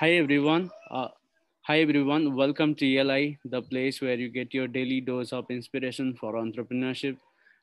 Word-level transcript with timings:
Hi 0.00 0.12
everyone. 0.12 0.70
Uh, 0.90 1.08
hi 1.66 1.80
everyone. 1.80 2.34
Welcome 2.34 2.74
to 2.76 2.86
ELI, 2.86 3.38
the 3.44 3.60
place 3.60 4.00
where 4.00 4.14
you 4.14 4.30
get 4.30 4.54
your 4.54 4.66
daily 4.66 5.02
dose 5.02 5.30
of 5.30 5.44
inspiration 5.50 6.14
for 6.18 6.36
entrepreneurship. 6.42 7.18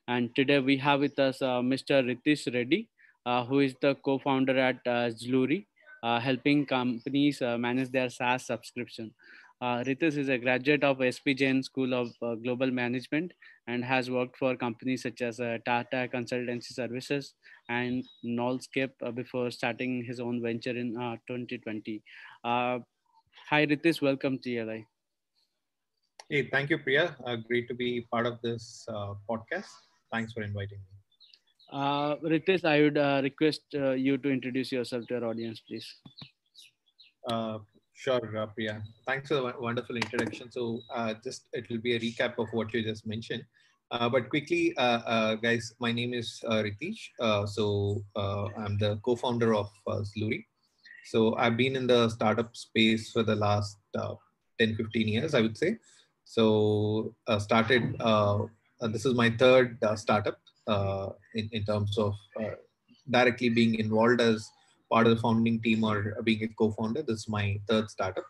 And 0.06 0.32
today 0.36 0.60
we 0.60 0.76
have 0.76 1.00
with 1.00 1.18
us 1.18 1.42
uh, 1.42 1.58
Mr. 1.72 1.96
Ritish 2.10 2.46
Reddy, 2.54 2.88
uh, 3.26 3.44
who 3.44 3.58
is 3.58 3.74
the 3.82 3.96
co-founder 4.04 4.56
at 4.56 4.76
uh, 4.86 5.10
Zluri, 5.22 5.66
uh, 6.04 6.20
helping 6.20 6.64
companies 6.64 7.42
uh, 7.42 7.58
manage 7.58 7.90
their 7.90 8.08
SaaS 8.08 8.46
subscription. 8.46 9.12
Uh, 9.60 9.82
Ritish 9.82 10.16
is 10.16 10.28
a 10.28 10.38
graduate 10.38 10.84
of 10.84 11.02
SP 11.02 11.34
Jain 11.34 11.64
School 11.64 11.92
of 11.92 12.12
uh, 12.22 12.36
Global 12.36 12.70
Management 12.70 13.32
and 13.66 13.84
has 13.84 14.08
worked 14.08 14.36
for 14.36 14.54
companies 14.54 15.02
such 15.02 15.22
as 15.22 15.38
Tata 15.38 16.08
Consultancy 16.14 16.72
Services 16.72 17.34
and 17.68 18.04
Knolskape 18.24 19.14
before 19.14 19.50
starting 19.50 20.04
his 20.04 20.20
own 20.20 20.40
venture 20.42 20.76
in 20.76 20.96
uh, 20.96 21.16
2020. 21.26 22.02
Uh, 22.44 22.78
hi, 23.50 23.66
Ritish. 23.66 24.00
Welcome 24.00 24.38
to 24.40 24.56
ELI. 24.56 24.86
Hey, 26.30 26.48
thank 26.50 26.70
you, 26.70 26.78
Priya. 26.78 27.16
Uh, 27.26 27.36
great 27.36 27.68
to 27.68 27.74
be 27.74 28.06
part 28.12 28.26
of 28.26 28.40
this 28.42 28.86
uh, 28.88 29.14
podcast. 29.28 29.70
Thanks 30.12 30.32
for 30.32 30.42
inviting 30.42 30.78
me. 30.78 30.98
Uh, 31.72 32.16
Ritish, 32.16 32.64
I 32.64 32.82
would 32.82 32.98
uh, 32.98 33.20
request 33.22 33.62
uh, 33.74 33.90
you 33.90 34.18
to 34.18 34.30
introduce 34.30 34.70
yourself 34.70 35.06
to 35.08 35.16
our 35.16 35.24
audience, 35.24 35.60
please. 35.66 35.86
Uh, 37.28 37.58
sure, 37.94 38.36
uh, 38.38 38.46
Priya. 38.46 38.82
Thanks 39.06 39.28
for 39.28 39.34
the 39.34 39.54
wonderful 39.58 39.96
introduction. 39.96 40.50
So, 40.50 40.80
uh, 40.94 41.14
just 41.24 41.48
it 41.52 41.68
will 41.68 41.78
be 41.78 41.96
a 41.96 42.00
recap 42.00 42.38
of 42.38 42.48
what 42.52 42.72
you 42.72 42.82
just 42.82 43.06
mentioned. 43.06 43.44
Uh, 43.90 44.08
but 44.08 44.28
quickly, 44.28 44.76
uh, 44.76 45.00
uh, 45.06 45.34
guys, 45.34 45.74
my 45.80 45.92
name 45.92 46.14
is 46.14 46.42
uh, 46.46 46.62
Ritish. 46.62 47.08
Uh, 47.18 47.46
so, 47.46 48.04
uh, 48.16 48.48
I'm 48.56 48.78
the 48.78 48.96
co 49.02 49.16
founder 49.16 49.54
of 49.54 49.70
uh, 49.86 50.02
Zluri. 50.04 50.44
So, 51.04 51.36
I've 51.36 51.56
been 51.56 51.76
in 51.76 51.86
the 51.86 52.08
startup 52.08 52.54
space 52.56 53.10
for 53.12 53.22
the 53.22 53.36
last 53.36 53.78
uh, 53.96 54.14
10 54.58 54.76
15 54.76 55.08
years, 55.08 55.34
I 55.34 55.40
would 55.40 55.56
say. 55.56 55.76
So, 56.24 57.14
uh, 57.26 57.38
started, 57.38 57.96
uh, 58.00 58.44
uh, 58.80 58.88
this 58.88 59.06
is 59.06 59.14
my 59.14 59.30
third 59.30 59.78
uh, 59.82 59.96
startup 59.96 60.38
uh, 60.66 61.10
in, 61.34 61.48
in 61.52 61.64
terms 61.64 61.96
of 61.98 62.14
directly 63.10 63.48
being 63.48 63.76
involved 63.76 64.20
as 64.20 64.50
part 64.92 65.06
of 65.06 65.14
the 65.14 65.22
founding 65.22 65.60
team 65.62 65.84
or 65.84 66.20
being 66.22 66.44
a 66.44 66.48
co-founder. 66.48 67.02
This 67.02 67.20
is 67.20 67.28
my 67.28 67.58
third 67.68 67.90
startup. 67.90 68.24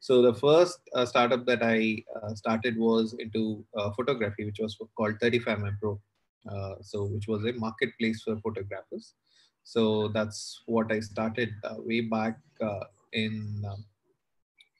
So 0.00 0.20
the 0.20 0.34
first 0.34 0.78
startup 1.06 1.46
that 1.46 1.62
I 1.62 2.02
started 2.34 2.76
was 2.76 3.14
into 3.18 3.64
photography, 3.96 4.44
which 4.44 4.58
was 4.60 4.76
called 4.96 5.18
35mm 5.20 5.80
Pro. 5.80 5.98
Uh, 6.50 6.74
so 6.82 7.04
which 7.04 7.26
was 7.26 7.44
a 7.44 7.52
marketplace 7.52 8.22
for 8.22 8.36
photographers. 8.40 9.14
So 9.64 10.08
that's 10.08 10.62
what 10.66 10.92
I 10.92 11.00
started 11.00 11.50
uh, 11.64 11.76
way 11.78 12.02
back 12.02 12.38
uh, 12.60 12.84
in, 13.12 13.64
um, 13.68 13.84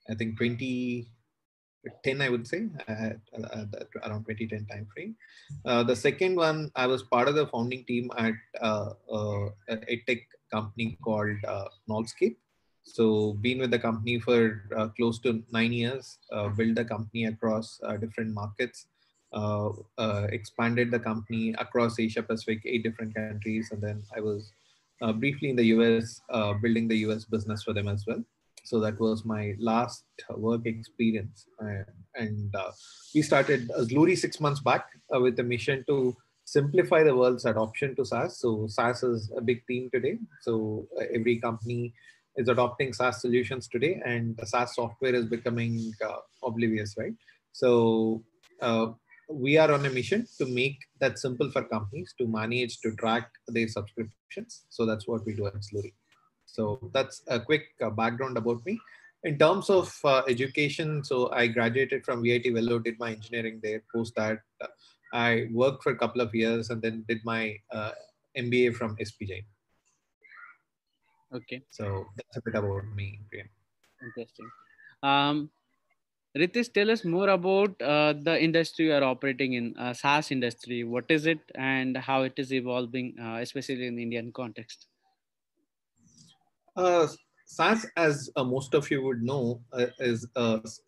I 0.09 0.15
think 0.15 0.39
2010, 0.39 2.21
I 2.21 2.29
would 2.29 2.47
say, 2.47 2.69
at, 2.87 3.19
at 3.33 3.89
around 4.05 4.25
2010 4.27 4.67
timeframe. 4.71 5.15
Uh, 5.65 5.83
the 5.83 5.97
second 5.97 6.37
one, 6.37 6.71
I 6.77 6.87
was 6.87 7.03
part 7.03 7.29
of 7.29 7.35
the 7.35 7.47
founding 7.47 7.85
team 7.85 8.11
at 8.17 8.35
uh, 8.61 8.91
a 9.69 10.03
tech 10.07 10.19
company 10.53 10.99
called 11.03 11.37
uh, 11.49 11.69
Knolskape. 11.89 12.37
So, 12.87 13.33
been 13.41 13.61
with 13.61 13.71
the 13.71 13.79
company 13.79 14.21
for 14.21 14.69
uh, 14.77 14.89
close 14.89 15.19
to 15.21 15.43
nine 15.51 15.73
years, 15.73 16.19
uh, 16.31 16.49
built 16.49 16.75
the 16.75 16.85
company 16.85 17.25
across 17.25 17.81
different 17.99 18.35
markets, 18.35 18.87
uh, 19.35 19.71
uh, 19.99 20.29
expanded 20.31 20.93
the 20.93 20.99
company 20.99 21.55
across 21.59 21.99
Asia 21.99 22.23
Pacific, 22.23 22.63
eight 22.65 22.85
different 22.85 23.13
countries, 23.17 23.69
and 23.73 23.83
then 23.83 24.05
I 24.17 24.21
was 24.21 24.53
briefly 25.13 25.51
in 25.51 25.57
the 25.57 25.67
US, 25.77 26.21
uh, 26.31 26.55
building 26.55 26.89
the 26.89 26.99
US 27.07 27.25
business 27.25 27.63
for 27.63 27.73
them 27.73 27.89
as 27.89 28.05
well. 28.07 28.23
So 28.65 28.81
that 28.81 28.99
was 28.99 29.25
my 29.25 29.55
last 29.59 30.05
work 30.31 30.67
experience, 30.67 31.47
uh, 31.63 31.85
and 32.15 32.55
uh, 32.55 32.71
we 33.15 33.21
started 33.21 33.69
Zluri 33.69 34.17
six 34.17 34.41
months 34.41 34.61
back 34.61 34.87
uh, 35.15 35.21
with 35.21 35.39
a 35.39 35.43
mission 35.43 35.85
to 35.89 36.17
simplify 36.47 37.03
the 37.03 37.15
world's 37.15 37.45
adoption 37.45 37.95
to 37.97 38.05
SaaS. 38.05 38.39
So 38.39 38.67
SaaS 38.69 39.03
is 39.03 39.31
a 39.37 39.43
big 39.43 39.63
theme 39.67 39.91
today. 39.93 40.19
So 40.41 40.87
uh, 40.99 41.05
every 41.13 41.39
company 41.41 41.93
is 42.37 42.49
adopting 42.49 42.93
SaaS 42.93 43.21
solutions 43.21 43.69
today, 43.69 44.01
and 44.05 44.35
the 44.39 44.47
SaaS 44.47 44.75
software 44.75 45.15
is 45.15 45.27
becoming 45.27 45.93
uh, 46.05 46.17
oblivious, 46.43 46.95
right? 46.99 47.15
So 47.53 48.25
uh, 48.63 48.93
we 49.29 49.57
are 49.57 49.73
on 49.73 49.87
a 49.87 49.91
mission 49.91 50.27
to 50.39 50.47
make 50.47 50.79
that 51.01 51.19
simple 51.19 51.51
for 51.51 51.65
companies 51.65 52.15
to 52.19 52.27
manage 52.27 52.81
to 52.81 52.95
track 52.97 53.31
their 53.49 53.69
subscriptions. 53.69 54.65
So 54.69 54.87
that's 54.87 55.09
what 55.09 55.25
we 55.25 55.35
do 55.35 55.47
at 55.47 55.55
Zluri. 55.55 55.93
So 56.47 56.91
that's 56.93 57.23
a 57.29 57.41
quick 57.41 57.65
uh, 57.83 57.91
background 57.91 58.37
about 58.37 58.65
me. 58.67 58.79
In 59.25 59.39
terms 59.39 59.71
of 59.71 59.99
uh, 60.05 60.23
education, 60.29 61.03
so 61.03 61.33
I 61.33 61.47
graduated 61.47 62.05
from 62.05 62.23
VIT 62.23 62.45
Vellore, 62.45 62.85
did 62.85 62.99
my 62.99 63.13
engineering 63.13 63.59
there. 63.63 63.83
Post 63.93 64.15
that, 64.17 64.41
uh, 64.61 64.67
I 65.15 65.49
worked 65.51 65.83
for 65.83 65.93
a 65.93 65.97
couple 65.97 66.21
of 66.21 66.35
years 66.35 66.69
and 66.69 66.83
then 66.83 67.05
did 67.09 67.21
my 67.25 67.57
uh, 67.73 67.93
MBA 68.37 68.75
from 68.75 68.97
SPJ. 68.97 69.45
Okay, 71.35 71.63
So 71.71 72.05
that's 72.17 72.37
a 72.37 72.43
bit 72.45 72.55
about 72.55 72.85
me. 72.95 73.19
Priya. 73.31 73.45
interesting. 74.03 74.49
Um, 75.03 75.51
Ritish, 76.37 76.73
tell 76.73 76.91
us 76.91 77.05
more 77.05 77.29
about 77.29 77.81
uh, 77.81 78.13
the 78.13 78.43
industry 78.43 78.87
you 78.87 78.93
are 78.93 79.05
operating 79.05 79.53
in, 79.53 79.77
uh, 79.79 79.93
SaaS 79.93 80.33
industry. 80.33 80.83
What 80.83 81.05
is 81.09 81.27
it 81.27 81.39
and 81.55 81.97
how 81.97 82.23
it 82.23 82.33
is 82.37 82.53
evolving, 82.53 83.15
uh, 83.21 83.37
especially 83.41 83.87
in 83.87 84.01
Indian 84.01 84.33
context? 84.33 84.89
Uh, 86.77 87.07
SaaS, 87.47 87.87
as 87.97 88.31
uh, 88.35 88.43
most 88.43 88.75
of 88.75 88.91
you 88.91 89.01
would 89.05 89.23
know, 89.23 89.61
uh, 89.73 89.87
is 90.01 90.27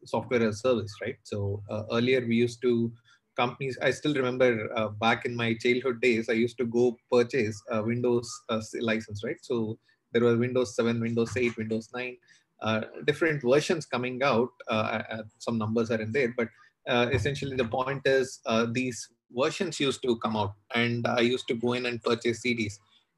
software 0.04 0.42
as 0.42 0.56
a 0.56 0.58
service, 0.58 0.92
right? 1.00 1.16
So 1.22 1.62
earlier 1.92 2.26
we 2.26 2.34
used 2.34 2.60
to 2.62 2.92
companies. 3.36 3.78
I 3.80 3.92
still 3.92 4.14
remember 4.14 4.68
back 4.98 5.26
in 5.26 5.36
my 5.36 5.54
childhood 5.54 6.00
days, 6.00 6.28
I 6.28 6.32
used 6.32 6.58
to 6.58 6.64
go 6.64 6.96
purchase 7.12 7.62
a 7.70 7.84
Windows 7.84 8.28
license, 8.80 9.22
right? 9.22 9.38
So 9.42 9.78
there 10.10 10.24
were 10.24 10.36
Windows 10.36 10.74
7, 10.74 11.00
Windows 11.00 11.36
8, 11.36 11.56
Windows 11.56 11.88
9, 11.94 12.16
uh, 12.16 12.45
different 13.04 13.42
versions 13.42 13.86
coming 13.86 14.22
out. 14.22 14.50
Uh, 14.68 15.02
uh, 15.10 15.22
some 15.38 15.58
numbers 15.58 15.90
are 15.90 16.00
in 16.00 16.12
there, 16.12 16.34
but 16.36 16.48
uh, 16.88 17.08
essentially 17.12 17.56
the 17.56 17.64
point 17.64 18.02
is 18.04 18.40
uh, 18.46 18.66
these 18.70 19.08
versions 19.30 19.80
used 19.80 20.02
to 20.02 20.16
come 20.18 20.36
out, 20.36 20.54
and 20.74 21.06
I 21.06 21.20
used 21.20 21.48
to 21.48 21.54
go 21.54 21.72
in 21.72 21.86
and 21.86 22.02
purchase 22.02 22.42
CDs, 22.44 22.74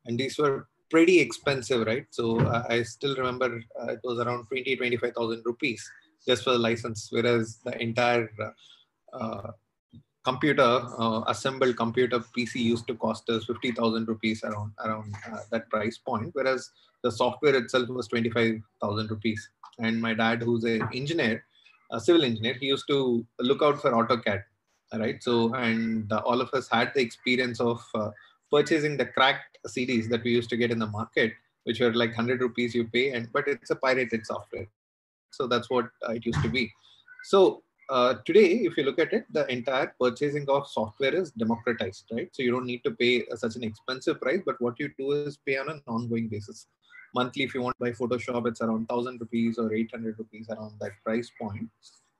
and 0.06 0.18
these 0.18 0.38
were 0.38 0.66
pretty 0.90 1.20
expensive, 1.20 1.86
right? 1.86 2.06
So 2.10 2.40
uh, 2.40 2.64
I 2.68 2.82
still 2.82 3.14
remember 3.16 3.60
uh, 3.80 3.92
it 3.92 4.00
was 4.02 4.18
around 4.18 4.46
20, 4.46 4.76
25,000 4.76 5.42
rupees 5.44 5.88
just 6.26 6.44
for 6.44 6.52
the 6.52 6.58
license, 6.58 7.08
whereas 7.10 7.58
the 7.64 7.80
entire 7.80 8.28
uh, 8.40 9.16
uh, 9.16 9.50
computer, 10.24 10.82
uh, 10.98 11.22
assembled 11.26 11.76
computer 11.76 12.20
PC 12.36 12.56
used 12.56 12.86
to 12.86 12.94
cost 12.94 13.28
us 13.30 13.44
50,000 13.46 14.08
rupees 14.08 14.42
around, 14.44 14.72
around 14.84 15.14
uh, 15.30 15.38
that 15.50 15.68
price 15.70 15.98
point, 15.98 16.30
whereas 16.32 16.70
the 17.02 17.12
software 17.12 17.54
itself 17.54 17.88
was 17.88 18.08
25,000 18.08 19.10
rupees. 19.10 19.50
And 19.78 20.00
my 20.00 20.14
dad, 20.14 20.42
who's 20.42 20.64
an 20.64 20.88
engineer, 20.94 21.44
a 21.90 22.00
civil 22.00 22.24
engineer, 22.24 22.54
he 22.54 22.66
used 22.66 22.86
to 22.88 23.24
look 23.38 23.62
out 23.62 23.80
for 23.80 23.92
AutoCAD, 23.92 24.42
right? 24.94 25.22
So, 25.22 25.54
and 25.54 26.12
uh, 26.12 26.22
all 26.24 26.40
of 26.40 26.52
us 26.52 26.68
had 26.68 26.92
the 26.94 27.00
experience 27.00 27.60
of 27.60 27.82
uh, 27.94 28.10
purchasing 28.50 28.96
the 28.96 29.06
cracked 29.06 29.58
CDs 29.66 30.08
that 30.08 30.24
we 30.24 30.32
used 30.32 30.50
to 30.50 30.56
get 30.56 30.70
in 30.70 30.78
the 30.78 30.86
market, 30.86 31.32
which 31.64 31.80
were 31.80 31.92
like 31.92 32.10
100 32.10 32.40
rupees 32.40 32.74
you 32.74 32.88
pay, 32.88 33.12
and 33.12 33.28
but 33.32 33.46
it's 33.46 33.70
a 33.70 33.76
pirated 33.76 34.26
software. 34.26 34.66
So 35.30 35.46
that's 35.46 35.70
what 35.70 35.86
uh, 36.08 36.12
it 36.12 36.26
used 36.26 36.42
to 36.42 36.48
be. 36.48 36.72
So 37.24 37.62
uh, 37.90 38.14
today, 38.26 38.60
if 38.68 38.76
you 38.76 38.84
look 38.84 38.98
at 38.98 39.12
it, 39.12 39.24
the 39.32 39.50
entire 39.50 39.94
purchasing 40.00 40.46
of 40.48 40.68
software 40.68 41.14
is 41.14 41.30
democratized, 41.32 42.04
right? 42.12 42.28
So 42.32 42.42
you 42.42 42.50
don't 42.50 42.66
need 42.66 42.84
to 42.84 42.90
pay 42.90 43.24
uh, 43.32 43.36
such 43.36 43.56
an 43.56 43.64
expensive 43.64 44.20
price, 44.20 44.40
but 44.44 44.60
what 44.60 44.78
you 44.78 44.90
do 44.98 45.12
is 45.12 45.38
pay 45.38 45.56
on 45.56 45.68
an 45.70 45.82
ongoing 45.86 46.28
basis. 46.28 46.66
Monthly, 47.14 47.44
if 47.44 47.54
you 47.54 47.62
want 47.62 47.76
to 47.78 47.84
buy 47.84 47.92
Photoshop, 47.92 48.46
it's 48.46 48.60
around 48.60 48.86
1000 48.88 49.20
rupees 49.20 49.58
or 49.58 49.72
800 49.72 50.18
rupees 50.18 50.48
around 50.50 50.74
that 50.80 50.92
price 51.04 51.30
point, 51.40 51.68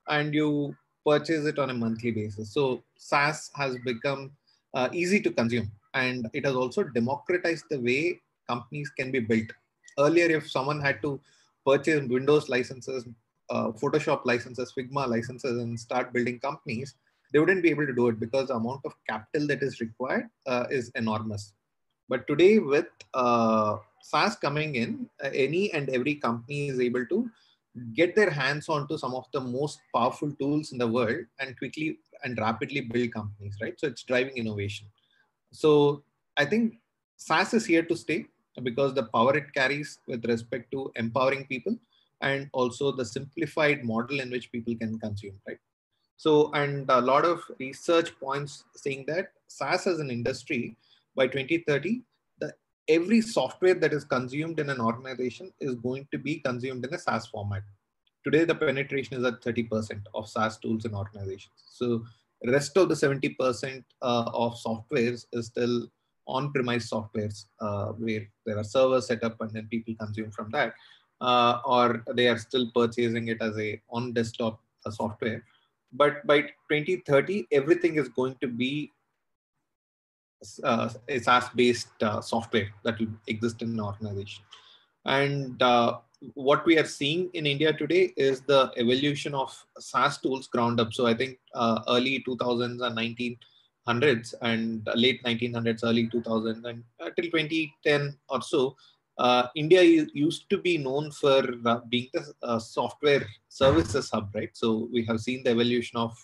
and 0.09 0.35
you 0.35 0.75
purchase 1.07 1.47
it 1.47 1.59
on 1.59 1.71
a 1.71 1.75
monthly 1.75 2.11
basis. 2.11 2.53
So 2.53 2.83
SaaS 2.97 3.51
has 3.55 3.77
become 3.85 4.33
uh, 4.75 4.89
easy 4.93 5.21
to 5.21 5.31
consume 5.31 5.71
and 5.95 6.29
it 6.33 6.45
has 6.45 6.55
also 6.55 6.83
democratized 6.83 7.65
the 7.71 7.81
way 7.81 8.21
companies 8.49 8.91
can 8.91 9.11
be 9.11 9.21
built. 9.21 9.51
Earlier, 9.99 10.27
if 10.37 10.51
someone 10.51 10.81
had 10.81 11.03
to 11.03 11.21
purchase 11.67 12.07
Windows 12.09 12.49
licenses, 12.49 13.07
uh, 13.51 13.69
Photoshop 13.69 14.23
licenses, 14.25 14.73
Figma 14.77 15.09
licenses, 15.09 15.59
and 15.59 15.79
start 15.79 16.13
building 16.13 16.39
companies, 16.41 16.95
they 17.33 17.39
wouldn't 17.39 17.63
be 17.63 17.71
able 17.71 17.87
to 17.87 17.95
do 17.95 18.09
it 18.09 18.21
because 18.21 18.49
the 18.49 18.55
amount 18.55 18.81
of 18.85 18.95
capital 19.09 19.47
that 19.49 19.63
is 19.63 19.81
required 19.81 20.29
uh, 20.47 20.65
is 20.71 20.91
enormous. 20.95 21.53
But 22.09 22.27
today, 22.27 22.59
with 22.59 22.87
uh, 23.13 23.79
SaaS 24.03 24.37
coming 24.37 24.75
in, 24.75 25.09
uh, 25.23 25.31
any 25.33 25.73
and 25.73 25.89
every 25.91 26.15
company 26.15 26.69
is 26.69 26.81
able 26.81 27.07
to 27.07 27.31
get 27.95 28.17
their 28.17 28.31
hands 28.31 28.69
onto 28.69 28.99
some 28.99 29.15
of 29.15 29.27
the 29.33 29.41
most 29.41 29.81
powerful 29.95 30.33
tools 30.41 30.73
in 30.73 30.79
the 30.79 30.87
world 30.87 31.25
and 31.41 31.57
quickly 31.59 31.99
and 32.25 32.39
rapidly 32.39 32.81
build 32.81 33.13
companies, 33.13 33.57
right? 33.61 33.79
So 33.79 33.87
it's 33.87 34.03
driving 34.03 34.37
innovation. 34.37 34.87
So 35.53 36.03
I 36.37 36.45
think 36.45 36.79
SaaS 37.17 37.55
is 37.55 37.67
here 37.67 37.83
to 37.83 37.97
stay 37.97 38.27
because 38.63 38.95
the 38.95 39.05
power 39.05 39.37
it 39.37 39.53
carries 39.55 39.99
with 40.07 40.25
respect 40.27 40.71
to 40.73 40.91
empowering 40.97 41.47
people 41.47 41.77
and 42.21 42.49
also 42.53 42.91
the 42.91 43.05
simplified 43.05 43.85
model 43.85 44.21
in 44.21 44.31
which 44.31 44.51
people 44.51 44.75
can 44.75 44.99
consume, 44.99 45.39
right? 45.47 45.59
So, 46.17 46.51
and 46.53 46.85
a 46.89 47.01
lot 47.01 47.25
of 47.25 47.41
research 47.61 48.19
points 48.19 48.65
saying 48.75 49.05
that 49.07 49.33
SaaS 49.47 49.87
as 49.87 50.01
an 50.01 50.11
industry 50.11 50.77
by 51.15 51.29
2030, 51.29 51.91
the 51.91 52.03
every 52.89 53.21
software 53.21 53.75
that 53.75 53.93
is 53.93 54.05
consumed 54.05 54.59
in 54.61 54.71
an 54.71 54.81
organization 54.81 55.53
is 55.61 55.75
going 55.75 56.09
to 56.11 56.19
be 56.19 56.37
consumed 56.41 56.85
in 56.85 56.95
a 56.95 56.99
SaaS 56.99 57.27
format. 57.27 57.63
Today, 58.25 58.45
the 58.45 58.55
penetration 58.55 59.19
is 59.19 59.25
at 59.25 59.41
30% 59.43 60.03
of 60.15 60.29
SaaS 60.29 60.59
tools 60.59 60.85
in 60.85 60.95
organizations. 60.95 61.55
So, 61.71 62.05
rest 62.47 62.77
of 62.77 62.89
the 62.89 62.95
70% 62.95 63.85
uh, 64.03 64.31
of 64.33 64.55
softwares 64.55 65.27
is 65.33 65.47
still 65.47 65.89
on-premise 66.27 66.91
softwares 66.91 67.47
uh, 67.61 67.93
where 67.93 68.29
there 68.45 68.59
are 68.59 68.65
servers 68.65 69.07
set 69.07 69.25
up 69.25 69.41
and 69.41 69.51
then 69.51 69.67
people 69.69 69.95
consume 69.99 70.31
from 70.31 70.51
that, 70.51 70.75
uh, 71.21 71.61
or 71.65 72.05
they 72.15 72.29
are 72.29 72.39
still 72.39 72.71
purchasing 72.75 73.29
it 73.29 73.41
as 73.41 73.59
a 73.59 73.81
on-desktop 73.91 74.61
uh, 74.85 74.91
software. 74.91 75.45
But 75.93 76.27
by 76.27 76.43
2030, 76.71 77.47
everything 77.51 77.97
is 77.97 78.09
going 78.09 78.37
to 78.43 78.47
be 78.47 78.93
uh, 80.63 80.89
SaaS-based 81.21 82.03
uh, 82.03 82.21
software 82.21 82.69
that 82.85 82.99
will 82.99 83.09
exist 83.27 83.63
in 83.63 83.71
an 83.71 83.81
organization. 83.81 84.45
And 85.05 85.61
uh, 85.63 85.99
what 86.35 86.67
we 86.67 86.79
are 86.79 86.85
seeing 86.85 87.31
in 87.35 87.47
India 87.47 87.73
today 87.73 88.13
is 88.17 88.43
the 88.43 88.73
evolution 88.77 89.35
of 89.35 89.55
SaaS 89.79 90.19
tools 90.19 90.49
ground 90.49 90.81
up. 90.81 90.93
So 90.93 91.07
I 91.07 91.15
think 91.15 91.39
early 91.57 92.23
2000s 92.27 92.83
and 92.83 92.97
1900s 92.97 94.35
and 94.43 94.89
late 94.95 95.23
1900s, 95.25 95.85
early 95.85 96.09
2000s, 96.09 96.65
and 96.65 96.85
until 97.01 97.25
2010 97.25 98.17
or 98.29 98.43
so, 98.43 98.77
uh, 99.19 99.49
India 99.57 99.83
used 99.83 100.49
to 100.51 100.59
be 100.59 100.79
known 100.79 101.11
for 101.11 101.43
uh, 101.67 101.81
being 101.89 102.09
the 102.15 102.33
uh, 102.43 102.59
software 102.59 103.27
services 103.49 104.11
hub, 104.11 104.31
right? 104.35 104.51
So 104.53 104.89
we 104.93 105.05
have 105.07 105.21
seen 105.21 105.43
the 105.43 105.51
evolution 105.51 105.99
of 105.99 106.17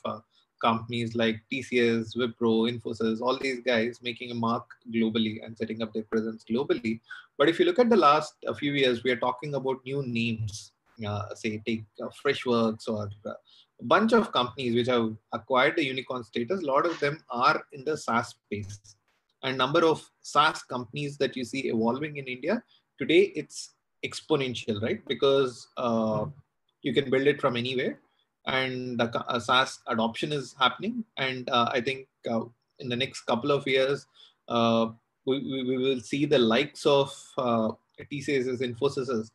companies 0.60 1.14
like 1.14 1.40
TCS, 1.52 2.16
Wipro, 2.16 2.70
Infosys, 2.70 3.20
all 3.20 3.38
these 3.38 3.60
guys 3.60 4.00
making 4.02 4.30
a 4.30 4.34
mark 4.34 4.64
globally 4.92 5.44
and 5.44 5.56
setting 5.56 5.82
up 5.82 5.92
their 5.92 6.04
presence 6.04 6.44
globally. 6.50 7.00
But 7.38 7.48
if 7.48 7.58
you 7.58 7.66
look 7.66 7.78
at 7.78 7.90
the 7.90 7.96
last 7.96 8.34
few 8.58 8.72
years, 8.72 9.02
we 9.02 9.10
are 9.10 9.16
talking 9.16 9.54
about 9.54 9.84
new 9.84 10.02
names, 10.06 10.72
uh, 11.06 11.34
say 11.34 11.60
take 11.66 11.84
uh, 12.02 12.08
Freshworks 12.24 12.88
or 12.88 13.10
uh, 13.26 13.34
a 13.80 13.84
bunch 13.84 14.12
of 14.12 14.32
companies 14.32 14.74
which 14.74 14.86
have 14.86 15.14
acquired 15.32 15.76
the 15.76 15.84
unicorn 15.84 16.24
status. 16.24 16.62
A 16.62 16.66
lot 16.66 16.86
of 16.86 16.98
them 17.00 17.22
are 17.30 17.62
in 17.72 17.84
the 17.84 17.96
SaaS 17.96 18.30
space. 18.30 18.96
And 19.42 19.58
number 19.58 19.84
of 19.84 20.08
SaaS 20.22 20.62
companies 20.62 21.18
that 21.18 21.36
you 21.36 21.44
see 21.44 21.68
evolving 21.68 22.16
in 22.16 22.26
India 22.26 22.62
today, 22.98 23.32
it's 23.34 23.74
exponential, 24.04 24.80
right? 24.80 25.04
Because 25.06 25.68
uh, 25.76 26.26
you 26.82 26.94
can 26.94 27.10
build 27.10 27.26
it 27.26 27.40
from 27.40 27.56
anywhere 27.56 27.98
and 28.46 28.98
the 28.98 29.24
uh, 29.26 29.38
SaaS 29.38 29.80
adoption 29.86 30.32
is 30.32 30.54
happening. 30.58 31.04
And 31.16 31.48
uh, 31.48 31.70
I 31.72 31.80
think 31.80 32.06
uh, 32.30 32.42
in 32.78 32.88
the 32.88 32.96
next 32.96 33.22
couple 33.22 33.50
of 33.50 33.66
years, 33.66 34.06
uh, 34.48 34.88
we, 35.26 35.64
we, 35.66 35.78
will 35.78 36.00
see 36.00 36.26
the 36.26 36.38
likes 36.38 36.84
of 36.84 37.10
uh, 37.38 37.70
TCS, 38.12 38.60
Infosys 38.60 39.30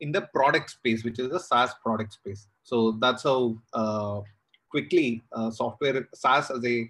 in 0.00 0.12
the 0.12 0.22
product 0.22 0.70
space, 0.70 1.04
which 1.04 1.18
is 1.18 1.30
the 1.30 1.40
SaaS 1.40 1.74
product 1.82 2.14
space. 2.14 2.48
So 2.62 2.92
that's 2.92 3.24
how 3.24 3.58
uh, 3.74 4.20
quickly 4.70 5.22
uh, 5.32 5.50
software 5.50 6.08
SaaS 6.14 6.50
as 6.50 6.64
a 6.64 6.88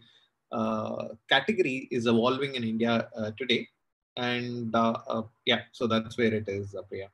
category 1.28 1.88
is 1.90 2.06
evolving 2.06 2.54
in 2.54 2.62
India 2.62 3.08
today. 3.36 3.66
And 4.16 4.72
yeah, 5.44 5.62
so 5.72 5.88
that's 5.88 6.16
where 6.16 6.32
it 6.32 6.48
is, 6.48 6.76
Priya. 6.88 7.08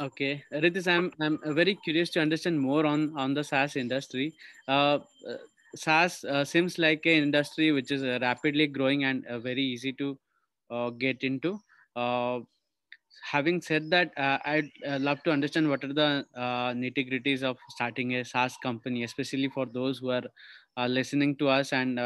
Okay, 0.00 0.42
Ritis, 0.50 0.86
I'm 0.88 1.12
I'm 1.20 1.38
very 1.54 1.74
curious 1.84 2.10
to 2.10 2.20
understand 2.20 2.58
more 2.60 2.84
on 2.86 3.12
on 3.16 3.34
the 3.34 3.44
SaaS 3.44 3.76
industry. 3.76 4.34
Uh, 4.66 4.98
uh 5.28 5.36
SaaS 5.76 6.24
uh, 6.24 6.44
seems 6.44 6.78
like 6.78 7.06
an 7.06 7.22
industry 7.28 7.72
which 7.72 7.90
is 7.90 8.02
uh, 8.02 8.18
rapidly 8.20 8.66
growing 8.66 9.04
and 9.04 9.24
uh, 9.26 9.38
very 9.38 9.62
easy 9.62 9.92
to 9.94 10.18
uh, 10.70 10.90
get 10.90 11.22
into. 11.22 11.58
having 13.30 13.60
said 13.66 13.88
that, 13.90 14.10
I'd 14.16 14.70
love 15.08 15.22
to 15.24 15.30
understand 15.30 15.68
what 15.68 15.84
are 15.84 15.92
the 15.92 16.26
nitty 16.82 17.04
gritties 17.10 17.42
of 17.42 17.56
starting 17.70 18.14
a 18.16 18.24
SaaS 18.24 18.56
company, 18.62 19.04
especially 19.04 19.48
for 19.48 19.66
those 19.66 19.98
who 19.98 20.10
are 20.10 20.88
listening 20.88 21.36
to 21.36 21.48
us 21.48 21.72
and 21.72 22.00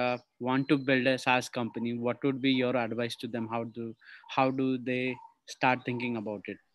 want 0.50 0.68
to 0.68 0.78
build 0.78 1.06
a 1.06 1.18
SaaS 1.18 1.48
company. 1.48 1.94
What 2.08 2.22
would 2.24 2.40
be 2.42 2.52
your 2.52 2.76
advice 2.76 3.16
to 3.24 3.28
them? 3.28 3.48
How 3.56 3.64
do 3.64 3.94
how 4.38 4.50
do 4.50 4.78
they 4.78 5.16
start 5.56 5.84
thinking 5.90 6.16
about 6.16 6.42
it? 6.54 6.65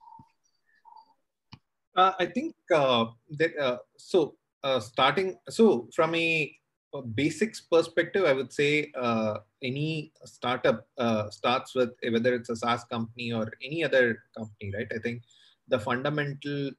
Uh, 1.96 2.14
I 2.20 2.26
think 2.26 2.56
uh, 2.74 3.06
that 3.32 3.58
uh, 3.58 3.78
so 3.98 4.36
uh, 4.64 4.80
starting 4.80 5.38
so 5.50 5.90
from 5.94 6.16
a, 6.16 6.56
a, 6.94 7.02
basics 7.02 7.62
perspective, 7.62 8.26
I 8.26 8.34
would 8.34 8.54
say 8.54 8.92
uh, 8.96 9.40
any 9.62 10.14
startup 10.24 10.88
uh, 10.98 11.30
starts 11.30 11.76
with 11.76 11.92
whether 12.10 12.34
it's 12.34 12.50
a 12.50 12.56
SaaS 12.56 12.86
company 12.86 13.34
or 13.34 13.52
any 13.64 13.84
other 13.84 14.24
company, 14.38 14.72
right? 14.74 14.88
I 14.94 15.00
think 15.00 15.24
the 15.68 15.80
fundamental 15.80 16.72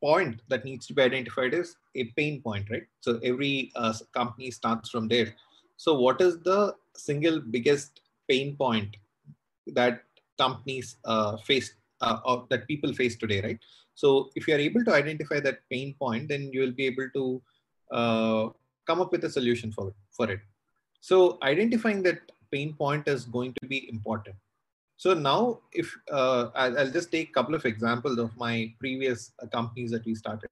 point 0.00 0.42
that 0.48 0.64
needs 0.64 0.86
to 0.86 0.94
be 0.94 1.02
identified 1.02 1.54
is 1.54 1.76
a 1.96 2.04
pain 2.16 2.40
point, 2.42 2.68
right? 2.70 2.86
So 3.00 3.18
every 3.24 3.72
company 4.14 4.50
starts 4.50 4.90
from 4.90 5.08
there. 5.08 5.34
So 5.76 5.98
what 5.98 6.20
is 6.20 6.38
the 6.40 6.74
single 6.96 7.40
biggest 7.40 8.00
pain 8.28 8.56
point 8.56 8.96
that 9.68 10.02
companies 10.38 10.96
face 11.44 11.74
uh, 12.00 12.40
that 12.50 12.66
people 12.66 12.92
face 12.92 13.16
today, 13.16 13.40
right? 13.40 13.58
So 13.94 14.30
if 14.34 14.46
you 14.46 14.54
are 14.54 14.58
able 14.58 14.84
to 14.84 14.94
identify 14.94 15.40
that 15.40 15.60
pain 15.70 15.94
point, 15.98 16.28
then 16.28 16.50
you 16.52 16.60
will 16.60 16.72
be 16.72 16.86
able 16.86 17.08
to 17.14 17.42
uh, 17.90 18.48
come 18.86 19.00
up 19.00 19.12
with 19.12 19.24
a 19.24 19.30
solution 19.30 19.72
for 19.72 19.88
it, 19.88 19.94
for 20.12 20.30
it. 20.30 20.40
So 21.00 21.38
identifying 21.42 22.02
that 22.04 22.20
pain 22.50 22.74
point 22.74 23.08
is 23.08 23.24
going 23.24 23.54
to 23.60 23.66
be 23.66 23.88
important. 23.88 24.36
So 24.96 25.14
now, 25.14 25.60
if 25.72 25.96
uh, 26.10 26.48
I'll, 26.56 26.78
I'll, 26.78 26.90
just 26.90 27.12
take 27.12 27.28
a 27.30 27.32
couple 27.32 27.54
of 27.54 27.64
examples 27.64 28.18
of 28.18 28.36
my 28.36 28.74
previous 28.80 29.30
uh, 29.40 29.46
companies 29.46 29.92
that 29.92 30.04
we 30.04 30.14
started. 30.16 30.50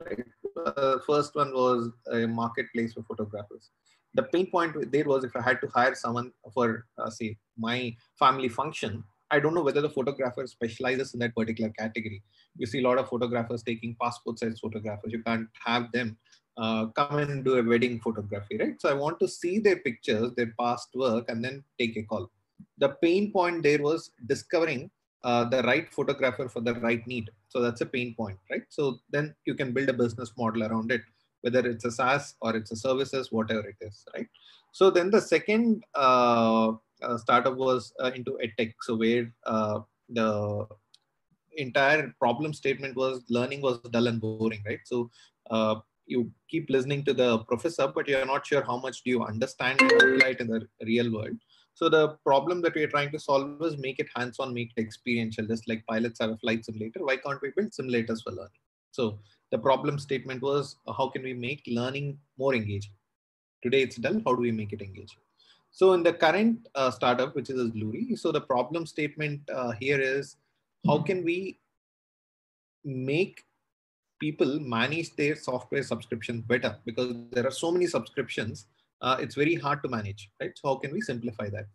Right? 0.00 0.24
Uh, 0.66 0.98
first 1.06 1.34
one 1.34 1.52
was 1.52 1.90
a 2.10 2.26
marketplace 2.26 2.94
for 2.94 3.02
photographers. 3.02 3.70
The 4.14 4.22
pain 4.22 4.50
point 4.50 4.90
there 4.90 5.04
was 5.04 5.24
if 5.24 5.36
I 5.36 5.42
had 5.42 5.60
to 5.60 5.68
hire 5.68 5.94
someone 5.94 6.32
for, 6.54 6.86
uh, 6.96 7.10
say, 7.10 7.36
my 7.58 7.94
family 8.18 8.48
function, 8.48 9.04
I 9.30 9.40
don't 9.40 9.54
know 9.54 9.62
whether 9.62 9.80
the 9.80 9.90
photographer 9.90 10.46
specializes 10.46 11.14
in 11.14 11.20
that 11.20 11.34
particular 11.34 11.70
category. 11.78 12.22
You 12.56 12.66
see 12.66 12.80
a 12.80 12.88
lot 12.88 12.98
of 12.98 13.08
photographers 13.08 13.62
taking 13.62 13.96
passport 14.00 14.38
size 14.38 14.58
photographers. 14.60 15.12
You 15.12 15.22
can't 15.22 15.48
have 15.64 15.90
them 15.92 16.16
uh, 16.56 16.86
come 16.86 17.18
and 17.18 17.44
do 17.44 17.58
a 17.58 17.62
wedding 17.62 18.00
photography, 18.00 18.58
right? 18.58 18.80
So 18.80 18.88
I 18.90 18.94
want 18.94 19.20
to 19.20 19.28
see 19.28 19.58
their 19.58 19.76
pictures, 19.76 20.32
their 20.36 20.52
past 20.58 20.88
work, 20.94 21.26
and 21.28 21.44
then 21.44 21.64
take 21.78 21.96
a 21.96 22.02
call. 22.02 22.30
The 22.78 22.90
pain 23.02 23.32
point 23.32 23.62
there 23.62 23.82
was 23.82 24.10
discovering 24.26 24.90
uh, 25.22 25.44
the 25.44 25.62
right 25.62 25.92
photographer 25.92 26.48
for 26.48 26.60
the 26.60 26.74
right 26.74 27.06
need. 27.06 27.30
So 27.48 27.60
that's 27.60 27.80
a 27.80 27.86
pain 27.86 28.14
point, 28.14 28.38
right? 28.50 28.62
So 28.68 29.00
then 29.10 29.34
you 29.44 29.54
can 29.54 29.72
build 29.72 29.88
a 29.88 29.92
business 29.92 30.32
model 30.36 30.64
around 30.64 30.92
it, 30.92 31.02
whether 31.42 31.66
it's 31.66 31.84
a 31.84 31.90
SaaS 31.90 32.34
or 32.40 32.56
it's 32.56 32.72
a 32.72 32.76
services, 32.76 33.30
whatever 33.30 33.66
it 33.68 33.76
is, 33.80 34.04
right? 34.14 34.28
So 34.72 34.90
then 34.90 35.10
the 35.10 35.20
second 35.20 35.84
uh, 35.94 36.72
startup 37.16 37.56
was 37.56 37.92
uh, 38.02 38.10
into 38.14 38.38
edtech, 38.44 38.74
so 38.82 38.96
where 38.96 39.32
uh, 39.44 39.80
the 40.08 40.66
entire 41.56 42.14
problem 42.18 42.52
statement 42.52 42.96
was 42.96 43.24
learning 43.28 43.60
was 43.60 43.78
dull 43.90 44.06
and 44.06 44.20
boring, 44.20 44.62
right? 44.66 44.80
So 44.84 45.10
you 46.06 46.30
keep 46.48 46.68
listening 46.70 47.04
to 47.04 47.14
the 47.14 47.38
professor, 47.50 47.86
but 47.86 48.08
you're 48.08 48.26
not 48.26 48.44
sure 48.44 48.62
how 48.64 48.78
much 48.78 49.02
do 49.04 49.10
you 49.10 49.22
understand 49.22 49.80
and 49.80 49.92
apply 49.92 50.30
it 50.30 50.40
in 50.40 50.48
the 50.48 50.66
real 50.84 51.12
world. 51.12 51.36
So 51.74 51.88
the 51.88 52.18
problem 52.24 52.60
that 52.62 52.74
we're 52.74 52.88
trying 52.88 53.12
to 53.12 53.18
solve 53.18 53.62
is 53.62 53.78
make 53.78 54.00
it 54.00 54.08
hands-on, 54.14 54.52
make 54.52 54.72
it 54.76 54.80
experiential, 54.80 55.46
just 55.46 55.68
like 55.68 55.86
pilots 55.86 56.18
have 56.20 56.30
a 56.30 56.36
flight 56.38 56.64
simulator. 56.64 57.04
Why 57.04 57.16
can't 57.16 57.40
we 57.40 57.52
build 57.56 57.70
simulators 57.70 58.24
for 58.24 58.32
learning? 58.32 58.50
So 58.90 59.20
the 59.52 59.58
problem 59.58 59.98
statement 59.98 60.42
was, 60.42 60.76
how 60.98 61.08
can 61.10 61.22
we 61.22 61.32
make 61.32 61.62
learning 61.68 62.18
more 62.38 62.54
engaging? 62.54 62.92
Today 63.62 63.82
it's 63.82 63.96
dull, 63.96 64.20
how 64.26 64.34
do 64.34 64.42
we 64.42 64.50
make 64.50 64.72
it 64.72 64.82
engaging? 64.82 65.20
So 65.70 65.92
in 65.92 66.02
the 66.02 66.12
current 66.12 66.68
uh, 66.74 66.90
startup, 66.90 67.34
which 67.34 67.50
is 67.50 67.58
a 67.58 67.70
Luri, 67.78 68.16
so 68.16 68.32
the 68.32 68.40
problem 68.40 68.86
statement 68.86 69.40
uh, 69.54 69.72
here 69.72 70.00
is 70.00 70.36
how 70.86 70.98
can 70.98 71.24
we 71.24 71.60
make 72.84 73.44
people 74.20 74.60
manage 74.60 75.14
their 75.16 75.34
software 75.34 75.82
subscription 75.82 76.42
better 76.42 76.76
because 76.84 77.14
there 77.32 77.46
are 77.46 77.50
so 77.50 77.70
many 77.70 77.86
subscriptions, 77.86 78.66
uh, 79.00 79.16
it's 79.18 79.34
very 79.34 79.54
hard 79.54 79.82
to 79.82 79.88
manage, 79.88 80.30
right? 80.40 80.52
So 80.56 80.68
how 80.68 80.74
can 80.76 80.92
we 80.92 81.00
simplify 81.00 81.48
that? 81.50 81.66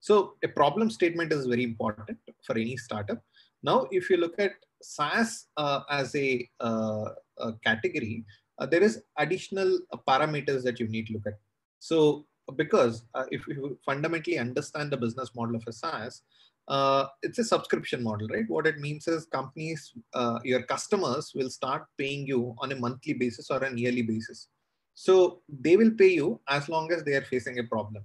So 0.00 0.34
a 0.42 0.48
problem 0.48 0.90
statement 0.90 1.32
is 1.32 1.46
very 1.46 1.62
important 1.62 2.18
for 2.42 2.58
any 2.58 2.76
startup. 2.76 3.22
Now, 3.62 3.86
if 3.90 4.10
you 4.10 4.18
look 4.18 4.38
at 4.38 4.52
SaaS 4.82 5.46
uh, 5.56 5.80
as 5.88 6.14
a, 6.14 6.48
uh, 6.60 7.06
a 7.38 7.52
category, 7.64 8.24
uh, 8.58 8.66
there 8.66 8.82
is 8.82 9.02
additional 9.18 9.78
parameters 10.06 10.62
that 10.64 10.78
you 10.78 10.88
need 10.88 11.06
to 11.06 11.14
look 11.14 11.26
at. 11.26 11.38
So 11.78 12.26
because 12.56 13.04
uh, 13.14 13.24
if 13.30 13.46
you 13.46 13.78
fundamentally 13.84 14.38
understand 14.38 14.90
the 14.90 14.96
business 14.96 15.34
model 15.34 15.56
of 15.56 15.64
a 15.66 15.72
SaaS, 15.72 16.22
uh, 16.68 17.06
it's 17.22 17.38
a 17.38 17.44
subscription 17.44 18.02
model, 18.02 18.26
right? 18.28 18.48
What 18.48 18.66
it 18.66 18.78
means 18.78 19.06
is 19.06 19.26
companies, 19.26 19.92
uh, 20.14 20.38
your 20.44 20.62
customers 20.62 21.32
will 21.34 21.50
start 21.50 21.86
paying 21.98 22.26
you 22.26 22.54
on 22.58 22.72
a 22.72 22.76
monthly 22.76 23.14
basis 23.14 23.50
or 23.50 23.62
an 23.62 23.76
yearly 23.76 24.02
basis. 24.02 24.48
So 24.94 25.40
they 25.48 25.76
will 25.76 25.90
pay 25.90 26.08
you 26.08 26.40
as 26.48 26.68
long 26.68 26.92
as 26.92 27.02
they 27.04 27.14
are 27.14 27.24
facing 27.24 27.58
a 27.58 27.64
problem. 27.64 28.04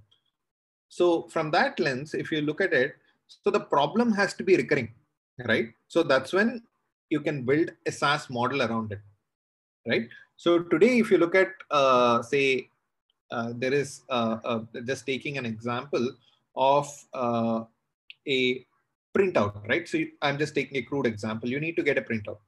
So 0.88 1.28
from 1.28 1.50
that 1.52 1.78
lens, 1.78 2.14
if 2.14 2.32
you 2.32 2.42
look 2.42 2.60
at 2.60 2.72
it, 2.72 2.96
so 3.28 3.50
the 3.50 3.60
problem 3.60 4.12
has 4.12 4.34
to 4.34 4.42
be 4.42 4.56
recurring, 4.56 4.92
right? 5.46 5.68
So 5.88 6.02
that's 6.02 6.32
when 6.32 6.62
you 7.10 7.20
can 7.20 7.44
build 7.44 7.70
a 7.86 7.92
SaaS 7.92 8.28
model 8.28 8.62
around 8.62 8.92
it, 8.92 9.00
right? 9.86 10.08
So 10.36 10.60
today, 10.60 10.98
if 10.98 11.10
you 11.10 11.18
look 11.18 11.34
at, 11.34 11.48
uh, 11.70 12.22
say, 12.22 12.69
there 13.56 13.72
is 13.72 14.02
uh, 14.08 14.38
uh 14.44 14.60
just 14.84 15.06
taking 15.06 15.38
an 15.38 15.46
example 15.46 16.10
of 16.56 16.86
uh, 17.14 17.64
a 18.26 18.66
printout, 19.16 19.66
right? 19.68 19.88
So 19.88 19.98
I'm 20.22 20.38
just 20.38 20.54
taking 20.54 20.76
a 20.78 20.82
crude 20.82 21.06
example. 21.06 21.48
You 21.48 21.60
need 21.60 21.76
to 21.76 21.82
get 21.82 21.98
a 21.98 22.02
printout, 22.02 22.38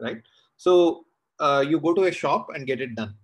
right? 0.00 0.22
So 0.56 1.04
uh, 1.38 1.64
you 1.66 1.80
go 1.80 1.94
to 1.94 2.04
a 2.04 2.12
shop 2.12 2.48
and 2.54 2.66
get 2.66 2.80
it 2.80 2.94
done. 2.94 3.14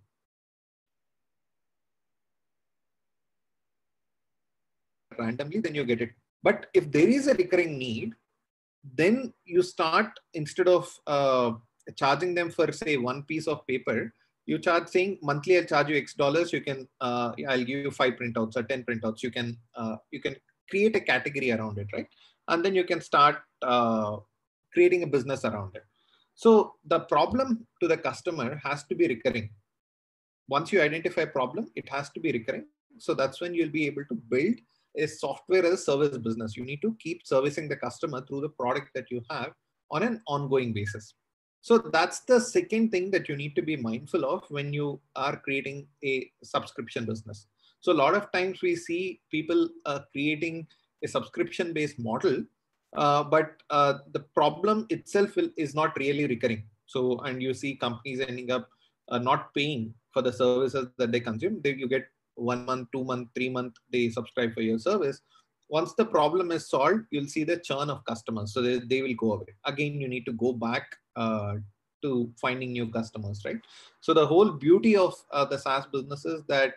randomly, 5.19 5.61
then 5.61 5.75
you 5.75 5.85
get 5.85 6.01
it. 6.01 6.11
But 6.43 6.67
if 6.75 6.91
there 6.91 7.09
is 7.09 7.27
a 7.29 7.35
recurring 7.35 7.79
need, 7.79 8.15
then 8.95 9.33
you 9.45 9.63
start 9.63 10.09
instead 10.35 10.69
of 10.69 10.99
uh, 11.07 11.53
charging 11.97 12.35
them 12.35 12.51
for 12.51 12.73
say 12.73 12.97
one 12.97 13.23
piece 13.23 13.47
of 13.47 13.67
paper, 13.67 14.13
you 14.47 14.59
charge 14.59 14.89
saying 14.89 15.19
monthly 15.23 15.59
I'll 15.59 15.65
charge 15.65 15.89
you 15.89 15.97
X 15.97 16.15
dollars. 16.15 16.53
You 16.53 16.61
can 16.61 16.89
uh, 17.01 17.33
I'll 17.49 17.65
give 17.65 17.81
you 17.87 17.91
five 17.91 18.15
printouts 18.15 18.57
or 18.57 18.63
ten 18.63 18.85
printouts. 18.85 19.23
You 19.23 19.31
can 19.31 19.57
uh, 19.75 19.97
you 20.11 20.21
can 20.21 20.37
create 20.71 20.97
a 20.97 21.01
category 21.01 21.53
around 21.53 21.79
it, 21.79 21.89
right? 21.93 22.07
And 22.49 22.65
then 22.65 22.75
you 22.75 22.85
can 22.85 23.01
start 23.01 23.37
uh, 23.63 24.17
creating 24.73 25.03
a 25.03 25.07
business 25.07 25.45
around 25.45 25.77
it. 25.77 25.85
So 26.35 26.75
the 26.87 27.01
problem 27.01 27.67
to 27.81 27.89
the 27.89 27.97
customer 27.97 28.61
has 28.65 28.85
to 28.85 28.95
be 28.95 29.07
recurring. 29.07 29.51
Once 30.49 30.73
you 30.73 30.83
identify 30.83 31.23
a 31.23 31.27
problem, 31.27 31.71
it 31.77 31.89
has 31.89 32.11
to 32.11 32.21
be 32.21 32.33
recurring. 32.33 32.67
So 32.99 33.15
that's 33.15 33.41
when 33.41 33.55
you'll 33.55 33.71
be 33.71 33.87
able 33.87 34.05
to 34.07 34.15
build 34.15 34.57
a 34.97 35.07
software 35.07 35.65
as 35.65 35.73
a 35.73 35.77
service 35.77 36.19
business. 36.19 36.57
You 36.57 36.65
need 36.65 36.83
to 36.83 36.97
keep 36.99 37.23
servicing 37.25 37.69
the 37.69 37.77
customer 37.77 38.25
through 38.27 38.43
the 38.43 38.49
product 38.51 38.89
that 38.95 39.11
you 39.11 39.23
have 39.31 39.53
on 39.91 40.03
an 40.03 40.21
ongoing 40.27 40.73
basis. 40.73 41.15
So 41.63 41.79
that's 41.79 42.21
the 42.21 42.41
second 42.41 42.91
thing 42.91 43.11
that 43.13 43.29
you 43.29 43.37
need 43.37 43.55
to 43.55 43.63
be 43.63 43.77
mindful 43.77 44.25
of 44.25 44.43
when 44.49 44.73
you 44.73 45.01
are 45.15 45.37
creating 45.37 45.87
a 46.05 46.29
subscription 46.43 47.07
business. 47.07 47.47
So 47.81 47.93
a 47.93 47.95
lot 47.95 48.15
of 48.15 48.31
times 48.33 48.63
we 48.63 48.75
see 48.75 49.21
people 49.31 49.69
uh, 49.87 50.01
creating 50.11 50.67
a 51.05 51.09
subscription 51.09 51.73
based 51.73 52.01
model, 52.01 52.45
uh, 52.97 53.23
but 53.23 53.63
uh, 53.71 53.95
the 54.13 54.21
problem 54.21 54.87
itself 54.91 55.37
will, 55.37 55.51
is 55.57 55.73
not 55.75 55.97
really 55.97 56.27
recurring. 56.27 56.65
So, 56.87 57.19
and 57.21 57.41
you 57.41 57.55
see 57.55 57.77
companies 57.77 58.21
ending 58.21 58.51
up 58.51 58.69
uh, 59.09 59.19
not 59.19 59.55
paying 59.55 59.95
for 60.13 60.21
the 60.21 60.33
services 60.33 60.89
that 60.99 61.13
they 61.13 61.21
consume. 61.21 61.61
They, 61.63 61.75
you 61.75 61.89
get 61.89 62.07
one 62.35 62.67
month, 62.67 62.89
two 62.93 63.05
month, 63.05 63.29
three 63.37 63.51
month, 63.51 63.75
they 63.93 64.11
subscribe 64.11 64.53
for 64.53 64.63
your 64.63 64.79
service. 64.81 65.21
Once 65.73 65.95
the 65.95 66.05
problem 66.05 66.53
is 66.53 66.69
solved, 66.69 67.05
you'll 67.11 67.33
see 67.35 67.45
the 67.45 67.57
churn 67.57 67.89
of 67.89 68.05
customers. 68.05 68.53
So 68.53 68.61
they, 68.61 68.79
they 68.79 69.01
will 69.01 69.15
go 69.15 69.33
away. 69.33 69.53
Again, 69.65 69.99
you 70.03 70.07
need 70.07 70.27
to 70.27 70.33
go 70.33 70.53
back 70.53 70.85
uh, 71.17 71.55
to 72.03 72.31
finding 72.39 72.73
new 72.73 72.89
customers, 72.91 73.41
right? 73.47 73.61
So 74.01 74.13
the 74.13 74.27
whole 74.27 74.51
beauty 74.51 74.97
of 74.97 75.15
uh, 75.31 75.47
the 75.47 75.59
SaaS 75.59 75.87
business 75.87 76.27
is 76.27 76.43
that 76.49 76.75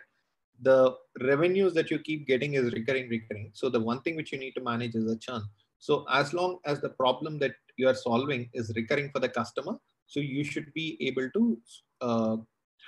the 0.62 0.96
revenues 1.20 1.74
that 1.74 1.90
you 1.90 1.98
keep 1.98 2.26
getting 2.26 2.54
is 2.54 2.72
recurring, 2.72 3.10
recurring. 3.10 3.50
So 3.52 3.68
the 3.68 3.80
one 3.80 4.00
thing 4.00 4.16
which 4.16 4.32
you 4.32 4.38
need 4.38 4.52
to 4.52 4.62
manage 4.62 4.94
is 4.94 5.10
a 5.12 5.18
churn. 5.18 5.42
So 5.78 6.06
as 6.10 6.32
long 6.32 6.58
as 6.64 6.80
the 6.80 6.88
problem 6.88 7.38
that 7.40 7.52
you 7.76 7.88
are 7.88 7.94
solving 7.94 8.48
is 8.54 8.72
recurring 8.74 9.10
for 9.10 9.20
the 9.20 9.28
customer, 9.28 9.74
so 10.06 10.20
you 10.20 10.42
should 10.42 10.72
be 10.72 10.96
able 11.00 11.28
to 11.36 11.58
uh, 12.00 12.36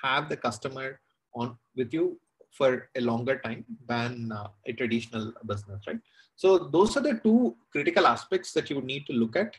have 0.02 0.30
the 0.30 0.38
customer 0.38 1.00
on 1.34 1.58
with 1.76 1.92
you 1.92 2.18
for 2.50 2.88
a 2.96 3.00
longer 3.00 3.38
time 3.38 3.64
than 3.86 4.32
uh, 4.32 4.48
a 4.66 4.72
traditional 4.72 5.32
business, 5.46 5.80
right? 5.86 6.00
So 6.36 6.58
those 6.58 6.96
are 6.96 7.00
the 7.00 7.20
two 7.22 7.56
critical 7.72 8.06
aspects 8.06 8.52
that 8.52 8.70
you 8.70 8.76
would 8.76 8.84
need 8.84 9.06
to 9.06 9.12
look 9.12 9.36
at 9.36 9.56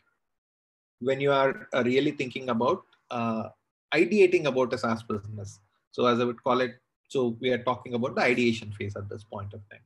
when 1.00 1.20
you 1.20 1.32
are 1.32 1.68
uh, 1.74 1.84
really 1.84 2.12
thinking 2.12 2.50
about 2.50 2.84
uh, 3.12 3.50
ideating 3.94 4.46
about 4.46 4.74
a 4.74 4.78
SaaS 4.78 5.04
business. 5.04 5.60
So 5.92 6.06
as 6.06 6.20
I 6.20 6.24
would 6.24 6.44
call 6.44 6.62
it, 6.62 6.76
so 7.08 7.38
we 7.40 7.52
are 7.52 7.64
talking 7.64 7.96
about 7.96 8.16
the 8.16 8.22
ideation 8.22 8.72
phase 8.72 8.96
at 8.96 9.10
this 9.10 9.24
point 9.24 9.54
of 9.54 9.62
time. 9.70 9.82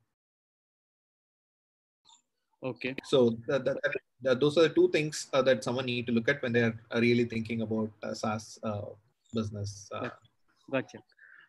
Okay. 2.63 2.95
So 3.05 3.37
those 3.47 4.57
are 4.57 4.63
the 4.63 4.73
two 4.73 4.89
things 4.89 5.27
uh, 5.33 5.41
that 5.41 5.63
someone 5.63 5.85
need 5.85 6.07
to 6.07 6.13
look 6.13 6.29
at 6.29 6.41
when 6.41 6.53
they 6.53 6.61
are 6.61 6.79
really 6.95 7.25
thinking 7.25 7.61
about 7.61 7.91
uh, 8.01 8.13
SaaS 8.13 8.59
uh, 8.63 8.81
business. 9.33 9.89
Gotcha. 10.71 10.99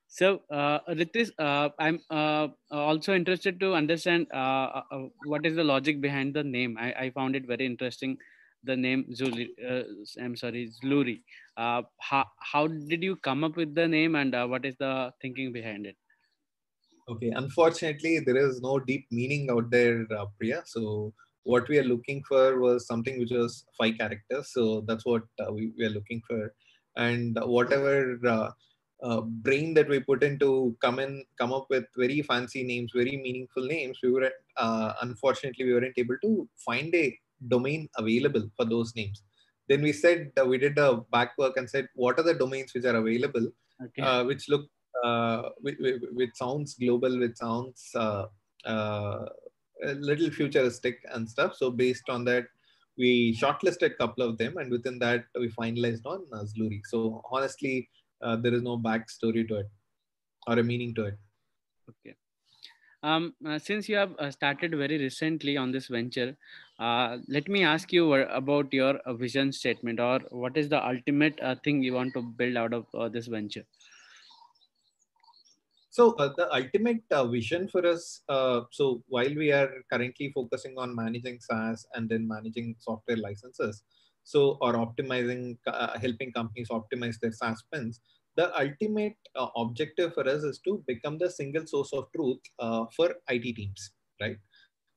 So, 0.06 0.42
uh, 0.50 0.78
Ritish, 0.88 1.30
uh, 1.38 1.70
I'm 1.78 1.99
uh, 2.08 2.49
also 2.70 3.14
interested 3.14 3.58
to 3.61 3.75
understand 3.75 4.28
uh, 4.32 4.82
uh, 4.92 5.06
what 5.26 5.44
is 5.44 5.56
the 5.56 5.64
logic 5.64 6.00
behind 6.00 6.34
the 6.34 6.44
name. 6.44 6.76
I, 6.78 6.92
I 6.92 7.11
found 7.11 7.34
it 7.34 7.46
very 7.46 7.66
interesting. 7.66 8.16
The 8.62 8.76
name 8.76 9.06
Zuli, 9.12 9.49
uh, 9.68 9.82
I'm 10.23 10.37
sorry, 10.37 10.70
Zluri. 10.82 11.23
Uh, 11.56 11.82
how, 12.00 12.25
how 12.38 12.68
did 12.68 13.02
you 13.02 13.16
come 13.16 13.44
up 13.44 13.56
with 13.56 13.75
the 13.75 13.88
name 13.88 14.14
and 14.14 14.32
what 14.49 14.64
is 14.64 14.76
the 14.78 15.12
thinking 15.20 15.52
behind 15.52 15.87
it? 15.87 15.96
Okay, 17.08 17.30
unfortunately, 17.34 18.20
there 18.20 18.37
is 18.37 18.62
no 18.62 18.78
deep 18.78 19.06
meaning 19.11 19.50
out 19.50 19.70
there, 19.70 20.06
Priya. 20.38 20.62
So, 20.64 21.12
what 21.42 21.68
we 21.68 21.78
are 21.78 21.84
looking 21.84 22.23
for 22.26 22.58
was 22.58 22.87
something 22.87 23.18
which 23.18 23.32
was 23.32 23.66
five 23.76 23.99
characters. 23.99 24.52
So, 24.52 24.82
that's 24.87 25.04
what 25.04 25.25
we, 25.52 25.73
we 25.76 25.84
are 25.84 25.90
looking 25.90 26.23
for. 26.26 26.54
And 26.96 27.37
whatever 27.42 28.16
uh, 29.02 29.20
brain 29.20 29.74
that 29.74 29.88
we 29.88 30.00
put 30.00 30.22
into 30.22 30.76
come 30.80 30.98
in 30.98 31.24
come 31.38 31.52
up 31.52 31.66
with 31.68 31.84
very 31.96 32.22
fancy 32.22 32.62
names 32.62 32.92
very 32.94 33.16
meaningful 33.16 33.66
names 33.66 33.98
we 34.02 34.10
were 34.10 34.30
uh, 34.56 34.92
unfortunately 35.02 35.64
we 35.64 35.74
weren't 35.74 35.98
able 35.98 36.16
to 36.22 36.48
find 36.56 36.94
a 36.94 37.16
domain 37.48 37.88
available 37.98 38.44
for 38.56 38.64
those 38.64 38.94
names 38.94 39.22
then 39.68 39.82
we 39.82 39.92
said 39.92 40.30
uh, 40.40 40.44
we 40.44 40.58
did 40.58 40.76
the 40.76 41.04
back 41.10 41.36
work 41.38 41.56
and 41.56 41.68
said 41.68 41.88
what 41.94 42.18
are 42.18 42.22
the 42.22 42.34
domains 42.34 42.72
which 42.74 42.84
are 42.84 42.96
available 42.96 43.46
okay. 43.84 44.02
Uh, 44.02 44.24
which 44.24 44.48
look 44.48 44.66
uh, 45.02 45.50
which, 45.60 45.76
which, 46.12 46.30
sounds 46.34 46.74
global 46.74 47.18
which 47.18 47.36
sounds 47.36 47.90
uh, 47.96 48.26
a 48.64 49.94
little 50.10 50.30
futuristic 50.30 50.98
and 51.12 51.28
stuff 51.28 51.54
so 51.56 51.70
based 51.70 52.08
on 52.08 52.24
that 52.24 52.46
we 52.96 53.36
shortlisted 53.36 53.86
a 53.86 53.90
couple 53.90 54.24
of 54.26 54.38
them 54.38 54.56
and 54.56 54.70
within 54.70 54.98
that 54.98 55.24
we 55.38 55.48
finalized 55.48 56.06
on 56.06 56.24
uh, 56.32 56.44
Zluri. 56.44 56.80
So 56.84 57.22
honestly, 57.30 57.88
uh, 58.25 58.37
there 58.37 58.54
is 58.54 58.62
no 58.62 58.76
backstory 58.78 59.47
to 59.47 59.57
it 59.57 59.71
or 60.47 60.59
a 60.59 60.62
meaning 60.62 60.95
to 60.95 61.04
it. 61.04 61.19
Okay. 61.88 62.16
Um, 63.02 63.35
uh, 63.47 63.59
since 63.59 63.87
you 63.87 63.97
have 63.97 64.12
uh, 64.19 64.31
started 64.31 64.75
very 64.75 64.97
recently 64.97 65.59
on 65.59 65.71
this 65.71 65.88
venture, 65.88 66.37
uh, 66.78 67.19
let 67.28 67.49
me 67.49 67.62
ask 67.62 67.93
you 67.93 68.14
about 68.14 68.73
your 68.73 68.97
uh, 69.00 69.12
vision 69.12 69.52
statement 69.52 70.00
or 70.00 70.21
what 70.31 70.57
is 70.57 70.71
the 70.71 70.83
ultimate 70.83 71.38
uh, 71.43 71.54
thing 71.62 71.83
you 71.83 71.93
want 71.93 72.14
to 72.14 72.23
build 72.23 72.57
out 72.57 72.73
of 72.73 73.12
this 73.12 73.26
venture? 73.26 73.64
So 75.90 76.14
the 76.19 76.49
ultimate 76.52 77.02
vision 77.31 77.69
for 77.69 77.87
us, 77.87 78.23
so 78.71 79.04
while 79.07 79.35
we 79.37 79.52
are 79.52 79.71
currently 79.93 80.33
focusing 80.35 80.75
on 80.76 80.97
managing 80.97 81.38
SaaS 81.40 81.87
and 81.95 82.09
then 82.09 82.26
managing 82.26 82.75
software 82.81 83.19
licenses, 83.19 83.85
so 84.25 84.59
or 84.61 84.73
optimizing 84.75 85.57
uh, 85.66 85.99
helping 85.99 86.33
companies 86.33 86.69
optimize 86.71 87.19
their 87.21 87.33
SaaS 87.33 87.61
spends. 87.61 88.00
The 88.37 88.47
ultimate 88.59 89.16
uh, 89.37 89.49
objective 89.57 90.14
for 90.14 90.28
us 90.28 90.43
is 90.43 90.59
to 90.64 90.83
become 90.88 91.19
the 91.19 91.31
single 91.31 91.66
source 91.66 91.93
of 91.93 92.09
truth 92.16 92.40
uh, 92.59 92.87
for 92.97 93.14
IT 93.28 93.54
teams, 93.54 93.93
right? 94.21 94.37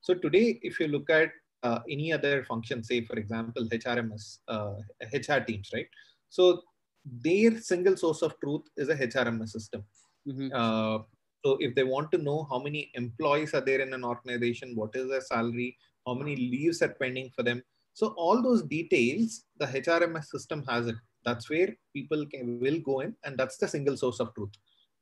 So 0.02 0.16
today, 0.16 0.60
if 0.64 0.80
you 0.80 0.88
look 0.88 1.10
at 1.10 1.30
uh, 1.62 1.80
any 1.90 2.12
other 2.14 2.44
function, 2.46 2.84
say 2.84 3.02
for 3.02 3.16
example 3.18 3.66
HRMS, 3.66 4.40
HR 4.48 5.34
uh, 5.34 5.40
teams, 5.42 5.70
right? 5.74 5.88
So 6.30 6.62
their 7.06 7.60
single 7.60 7.98
source 7.98 8.22
of 8.22 8.40
truth 8.40 8.64
is 8.76 8.90
a 8.90 8.96
HRMS 8.96 9.50
system. 9.50 9.84
Mm-hmm. 10.28 10.50
Uh, 10.54 11.00
so 11.46 11.58
if 11.60 11.76
they 11.76 11.84
want 11.84 12.12
to 12.12 12.18
know 12.18 12.48
how 12.50 12.60
many 12.60 12.92
employees 12.96 13.54
are 13.54 13.62
there 13.62 13.82
in 13.82 13.94
an 13.94 14.04
organization, 14.04 14.76
what 14.76 14.96
is 14.96 15.10
their 15.10 15.22
salary, 15.22 15.78
how 16.06 16.14
many 16.14 16.36
leaves 16.36 16.82
are 16.82 16.96
pending 17.00 17.32
for 17.36 17.44
them, 17.44 17.62
so 17.98 18.14
all 18.16 18.44
those 18.44 18.62
details, 18.62 19.46
the 19.58 19.66
HRMS 19.66 20.26
system 20.26 20.64
has 20.70 20.86
it. 20.86 20.98
That's 21.26 21.50
where 21.50 21.76
people 21.96 22.28
can, 22.28 22.60
will 22.60 22.80
go 22.80 23.00
in 23.00 23.16
and 23.24 23.36
that's 23.36 23.58
the 23.58 23.68
single 23.68 23.98
source 23.98 24.20
of 24.20 24.36
truth. 24.36 24.52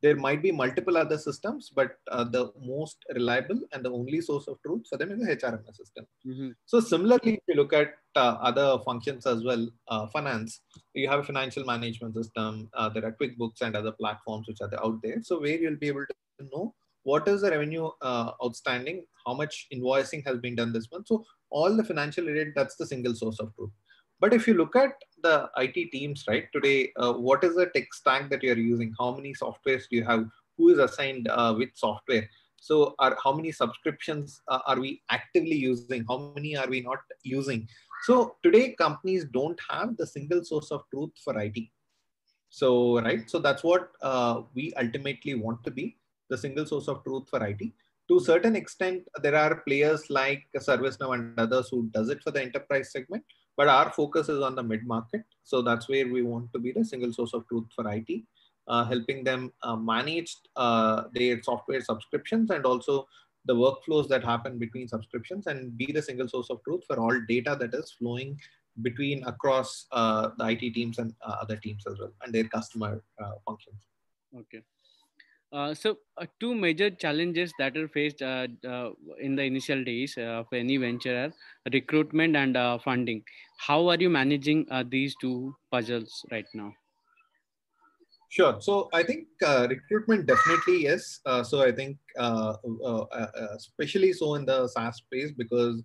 There 0.01 0.15
might 0.15 0.41
be 0.41 0.53
multiple 0.53 0.95
other 0.95 1.17
systems, 1.17 1.69
but 1.75 1.97
uh, 2.09 2.23
the 2.23 2.53
most 2.57 3.03
reliable 3.13 3.59
and 3.73 3.83
the 3.83 3.91
only 3.91 4.21
source 4.21 4.47
of 4.47 4.61
truth 4.65 4.83
for 4.89 4.97
them 4.97 5.11
is 5.11 5.19
the 5.19 5.35
HRMS 5.35 5.75
system. 5.75 6.07
Mm-hmm. 6.25 6.51
So 6.65 6.79
similarly, 6.79 7.33
if 7.33 7.41
you 7.49 7.55
look 7.55 7.73
at 7.73 7.95
uh, 8.15 8.37
other 8.49 8.79
functions 8.85 9.25
as 9.25 9.43
well, 9.43 9.67
uh, 9.89 10.07
finance, 10.07 10.61
you 10.93 11.09
have 11.09 11.19
a 11.19 11.23
financial 11.23 11.65
management 11.65 12.15
system. 12.15 12.69
Uh, 12.73 12.87
there 12.87 13.05
are 13.05 13.17
QuickBooks 13.21 13.61
and 13.61 13.75
other 13.75 13.91
platforms 13.91 14.47
which 14.47 14.61
are 14.61 14.71
out 14.81 15.01
there. 15.03 15.21
So 15.21 15.41
where 15.41 15.59
you'll 15.59 15.75
be 15.75 15.89
able 15.89 16.05
to 16.05 16.45
know 16.49 16.73
what 17.05 17.27
is 17.27 17.41
the 17.41 17.51
revenue 17.51 17.89
uh, 18.01 18.31
outstanding, 18.43 19.05
how 19.25 19.33
much 19.33 19.67
invoicing 19.73 20.25
has 20.25 20.39
been 20.39 20.55
done 20.55 20.73
this 20.73 20.91
month. 20.91 21.07
So 21.07 21.23
all 21.59 21.75
the 21.75 21.83
financial 21.91 22.25
related, 22.25 22.53
that's 22.55 22.75
the 22.75 22.85
single 22.93 23.15
source 23.15 23.39
of 23.39 23.55
truth. 23.55 23.71
But 24.19 24.33
if 24.33 24.47
you 24.47 24.53
look 24.53 24.75
at 24.75 24.93
the 25.23 25.49
IT 25.57 25.91
teams, 25.91 26.23
right, 26.27 26.47
today, 26.53 26.91
uh, 26.97 27.13
what 27.13 27.43
is 27.43 27.55
the 27.55 27.67
tech 27.75 27.93
stack 27.93 28.29
that 28.29 28.43
you're 28.43 28.57
using? 28.73 28.93
How 28.99 29.15
many 29.15 29.33
softwares 29.33 29.83
do 29.89 29.97
you 29.97 30.05
have? 30.05 30.25
Who 30.57 30.69
is 30.69 30.79
assigned 30.79 31.27
uh, 31.29 31.53
with 31.57 31.69
software? 31.73 32.29
So 32.67 32.95
are, 32.99 33.17
how 33.23 33.33
many 33.33 33.51
subscriptions 33.51 34.41
uh, 34.47 34.59
are 34.65 34.79
we 34.79 35.01
actively 35.11 35.55
using? 35.55 36.05
How 36.09 36.17
many 36.35 36.55
are 36.57 36.67
we 36.67 36.81
not 36.81 36.99
using? 37.23 37.67
So 38.03 38.37
today 38.43 38.75
companies 38.85 39.25
don't 39.25 39.59
have 39.69 39.97
the 39.97 40.07
single 40.07 40.43
source 40.43 40.71
of 40.71 40.83
truth 40.91 41.11
for 41.23 41.37
IT. 41.39 41.57
So, 42.49 43.01
right. 43.01 43.29
So 43.29 43.39
that's 43.39 43.63
what 43.63 43.91
uh, 44.01 44.43
we 44.53 44.73
ultimately 44.75 45.35
want 45.35 45.63
to 45.65 45.71
be 45.71 45.97
the 46.29 46.37
single 46.37 46.65
source 46.65 46.87
of 46.87 47.03
truth 47.03 47.29
for 47.29 47.45
IT. 47.45 47.71
To 48.09 48.17
a 48.17 48.21
certain 48.21 48.55
extent, 48.55 49.07
there 49.23 49.35
are 49.35 49.61
players 49.67 50.09
like 50.09 50.43
ServiceNow 50.55 51.15
and 51.15 51.39
others 51.39 51.69
who 51.69 51.89
does 51.91 52.09
it 52.09 52.21
for 52.21 52.31
the 52.31 52.41
enterprise 52.41 52.91
segment, 52.91 53.23
but 53.57 53.67
our 53.67 53.91
focus 53.91 54.29
is 54.29 54.41
on 54.41 54.55
the 54.55 54.61
mid 54.61 54.85
market. 54.85 55.23
So 55.43 55.61
that's 55.61 55.89
where 55.89 56.07
we 56.07 56.21
want 56.21 56.53
to 56.53 56.59
be 56.59 56.71
the 56.71 56.85
single 56.85 57.13
source 57.13 57.33
of 57.33 57.47
truth 57.47 57.65
for 57.75 57.91
IT, 57.91 58.23
uh, 58.67 58.85
helping 58.85 59.23
them 59.23 59.51
uh, 59.63 59.75
manage 59.75 60.35
uh, 60.55 61.03
their 61.13 61.41
software 61.41 61.81
subscriptions 61.81 62.51
and 62.51 62.63
also 62.65 63.07
the 63.45 63.55
workflows 63.55 64.07
that 64.09 64.23
happen 64.23 64.59
between 64.59 64.87
subscriptions 64.87 65.47
and 65.47 65.75
be 65.77 65.91
the 65.91 66.01
single 66.01 66.27
source 66.27 66.49
of 66.49 66.63
truth 66.63 66.83
for 66.87 66.99
all 66.99 67.19
data 67.27 67.55
that 67.59 67.73
is 67.73 67.95
flowing 67.97 68.39
between 68.81 69.23
across 69.23 69.87
uh, 69.91 70.29
the 70.37 70.49
IT 70.49 70.73
teams 70.73 70.99
and 70.99 71.13
uh, 71.25 71.35
other 71.41 71.55
teams 71.55 71.85
as 71.87 71.97
well 71.99 72.11
and 72.23 72.33
their 72.33 72.43
customer 72.45 73.01
uh, 73.23 73.31
functions. 73.47 73.81
Okay. 74.37 74.61
Uh, 75.51 75.73
so 75.73 75.97
uh, 76.17 76.25
two 76.39 76.53
major 76.53 76.89
challenges 76.89 77.53
that 77.57 77.77
are 77.77 77.87
faced 77.87 78.21
uh, 78.21 78.47
in 79.19 79.35
the 79.35 79.43
initial 79.43 79.83
days 79.83 80.17
of 80.17 80.45
any 80.51 80.77
venture 80.77 81.15
are 81.17 81.33
recruitment 81.71 82.35
and 82.35 82.57
funding. 82.81 83.23
How 83.57 83.87
are 83.87 83.95
you 83.95 84.09
managing 84.09 84.67
these 84.89 85.15
two 85.21 85.55
puzzles 85.71 86.25
right 86.31 86.45
now? 86.53 86.73
Sure. 88.29 88.57
So 88.59 88.89
I 88.91 89.01
think 89.03 89.27
uh, 89.45 89.67
recruitment 89.69 90.25
definitely 90.25 90.83
yes. 90.83 91.21
Uh, 91.25 91.41
so 91.41 91.61
I 91.61 91.71
think 91.71 91.97
uh, 92.19 92.55
especially 93.55 94.11
so 94.11 94.35
in 94.35 94.45
the 94.45 94.67
SaaS 94.67 94.97
space 94.97 95.31
because 95.31 95.81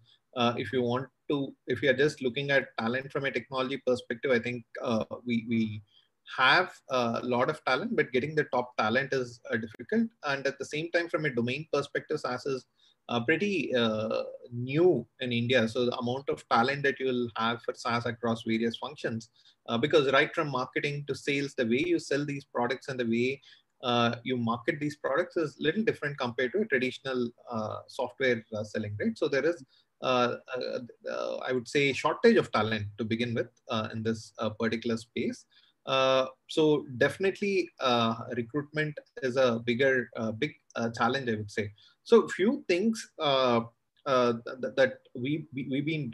if 0.56 0.72
you 0.72 0.82
want 0.82 1.06
to, 1.28 1.54
if 1.68 1.80
you 1.80 1.90
are 1.90 1.94
just 1.96 2.22
looking 2.22 2.50
at 2.50 2.76
talent 2.76 3.12
from 3.12 3.24
a 3.24 3.30
technology 3.30 3.80
perspective, 3.86 4.32
I 4.32 4.40
think 4.40 4.64
we 5.24 5.46
we 5.48 5.82
have 6.36 6.72
a 6.90 7.20
lot 7.22 7.50
of 7.50 7.64
talent, 7.64 7.96
but 7.96 8.12
getting 8.12 8.34
the 8.34 8.44
top 8.44 8.76
talent 8.76 9.12
is 9.12 9.40
uh, 9.50 9.56
difficult. 9.56 10.08
And 10.24 10.46
at 10.46 10.58
the 10.58 10.64
same 10.64 10.90
time, 10.90 11.08
from 11.08 11.24
a 11.24 11.34
domain 11.34 11.66
perspective, 11.72 12.20
SaaS 12.20 12.46
is 12.46 12.66
uh, 13.08 13.20
pretty 13.24 13.74
uh, 13.74 14.22
new 14.52 15.06
in 15.20 15.32
India. 15.32 15.68
So 15.68 15.86
the 15.86 15.96
amount 15.96 16.28
of 16.28 16.48
talent 16.48 16.82
that 16.84 17.00
you 17.00 17.06
will 17.06 17.28
have 17.36 17.62
for 17.62 17.74
SaaS 17.74 18.06
across 18.06 18.44
various 18.44 18.76
functions, 18.76 19.30
uh, 19.68 19.78
because 19.78 20.12
right 20.12 20.32
from 20.34 20.50
marketing 20.50 21.04
to 21.08 21.14
sales, 21.14 21.54
the 21.54 21.66
way 21.66 21.82
you 21.84 21.98
sell 21.98 22.24
these 22.24 22.44
products 22.44 22.88
and 22.88 23.00
the 23.00 23.06
way 23.06 23.40
uh, 23.82 24.16
you 24.24 24.36
market 24.36 24.78
these 24.78 24.96
products 24.96 25.36
is 25.36 25.56
little 25.58 25.82
different 25.82 26.18
compared 26.18 26.52
to 26.52 26.60
a 26.60 26.66
traditional 26.66 27.30
uh, 27.50 27.78
software 27.88 28.44
selling, 28.64 28.94
right? 29.00 29.16
So 29.16 29.26
there 29.26 29.44
is 29.44 29.64
uh, 30.02 30.36
uh, 31.10 31.36
I 31.46 31.52
would 31.52 31.68
say 31.68 31.92
shortage 31.92 32.36
of 32.36 32.50
talent 32.52 32.86
to 32.98 33.04
begin 33.04 33.34
with 33.34 33.50
uh, 33.68 33.88
in 33.92 34.02
this 34.02 34.32
particular 34.58 34.96
space. 34.96 35.44
Uh, 35.86 36.26
so 36.48 36.84
definitely 36.98 37.68
uh, 37.80 38.14
recruitment 38.36 38.94
is 39.22 39.36
a 39.36 39.60
bigger, 39.64 40.10
uh, 40.16 40.32
big 40.32 40.52
uh, 40.76 40.90
challenge, 40.96 41.28
I 41.28 41.36
would 41.36 41.50
say. 41.50 41.72
So 42.04 42.28
few 42.28 42.64
things 42.68 43.10
uh, 43.18 43.60
th 44.06 44.74
that 44.76 44.92
we, 45.14 45.46
we, 45.54 45.78
have 45.78 45.86
been 45.86 46.06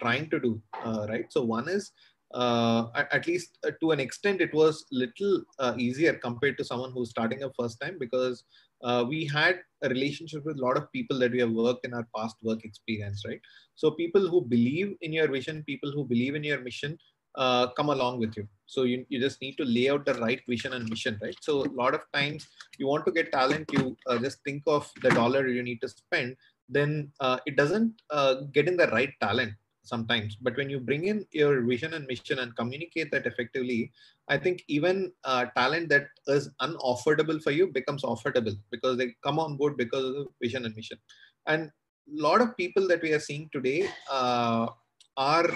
trying 0.00 0.30
to 0.30 0.38
do, 0.40 0.62
right? 1.10 1.26
So 1.30 1.44
one 1.44 1.68
is, 1.68 1.92
at, 2.34 3.08
at, 3.12 3.26
least 3.26 3.58
to 3.80 3.90
an 3.90 4.00
extent, 4.00 4.40
it 4.40 4.54
was 4.54 4.86
little 4.90 5.42
easier 5.76 6.14
compared 6.14 6.56
to 6.58 6.64
someone 6.64 6.92
who's 6.92 7.10
starting 7.10 7.42
up 7.42 7.52
first 7.58 7.80
time 7.80 7.96
because 7.98 8.44
uh, 8.82 9.04
we 9.08 9.26
had 9.26 9.60
a 9.82 9.88
relationship 9.88 10.44
with 10.44 10.58
a 10.58 10.62
lot 10.62 10.76
of 10.76 10.90
people 10.92 11.18
that 11.18 11.30
we 11.30 11.38
have 11.38 11.50
worked 11.50 11.84
in 11.84 11.94
our 11.94 12.06
past 12.16 12.36
work 12.42 12.64
experience, 12.64 13.22
right? 13.26 13.40
So 13.74 13.92
people 13.92 14.28
who 14.28 14.42
believe 14.42 14.96
in 15.00 15.12
your 15.12 15.28
vision, 15.28 15.62
people 15.64 15.92
who 15.92 16.04
believe 16.04 16.34
in 16.34 16.44
your 16.44 16.60
mission, 16.60 16.98
uh, 17.36 17.68
come 17.68 17.88
along 17.90 18.18
with 18.18 18.36
you. 18.36 18.46
So 18.66 18.84
you, 18.84 19.04
you 19.08 19.20
just 19.20 19.40
need 19.40 19.56
to 19.58 19.64
lay 19.64 19.90
out 19.90 20.06
the 20.06 20.14
right 20.14 20.40
vision 20.48 20.72
and 20.72 20.88
mission, 20.88 21.18
right? 21.22 21.36
So 21.40 21.64
a 21.64 21.72
lot 21.72 21.94
of 21.94 22.00
times 22.12 22.46
you 22.78 22.86
want 22.86 23.04
to 23.06 23.12
get 23.12 23.32
talent, 23.32 23.70
you 23.72 23.96
uh, 24.06 24.18
just 24.18 24.42
think 24.44 24.62
of 24.66 24.90
the 25.02 25.10
dollar 25.10 25.46
you 25.48 25.62
need 25.62 25.80
to 25.82 25.88
spend, 25.88 26.36
then 26.68 27.12
uh, 27.20 27.38
it 27.46 27.56
doesn't 27.56 27.92
uh, 28.10 28.34
get 28.52 28.68
in 28.68 28.76
the 28.76 28.88
right 28.88 29.12
talent 29.20 29.52
sometimes. 29.84 30.36
But 30.36 30.56
when 30.56 30.70
you 30.70 30.78
bring 30.80 31.06
in 31.06 31.26
your 31.32 31.62
vision 31.62 31.94
and 31.94 32.06
mission 32.06 32.38
and 32.38 32.56
communicate 32.56 33.10
that 33.10 33.26
effectively, 33.26 33.92
I 34.28 34.38
think 34.38 34.62
even 34.68 35.12
uh, 35.24 35.46
talent 35.56 35.88
that 35.90 36.06
is 36.28 36.50
unaffordable 36.60 37.42
for 37.42 37.50
you 37.50 37.66
becomes 37.66 38.02
affordable 38.02 38.56
because 38.70 38.96
they 38.96 39.14
come 39.22 39.38
on 39.38 39.56
board 39.56 39.76
because 39.76 40.04
of 40.04 40.14
the 40.14 40.26
vision 40.40 40.64
and 40.64 40.74
mission. 40.76 40.98
And 41.46 41.64
a 41.64 42.22
lot 42.22 42.40
of 42.40 42.56
people 42.56 42.86
that 42.88 43.02
we 43.02 43.12
are 43.12 43.20
seeing 43.20 43.48
today 43.52 43.88
uh, 44.10 44.68
are 45.16 45.50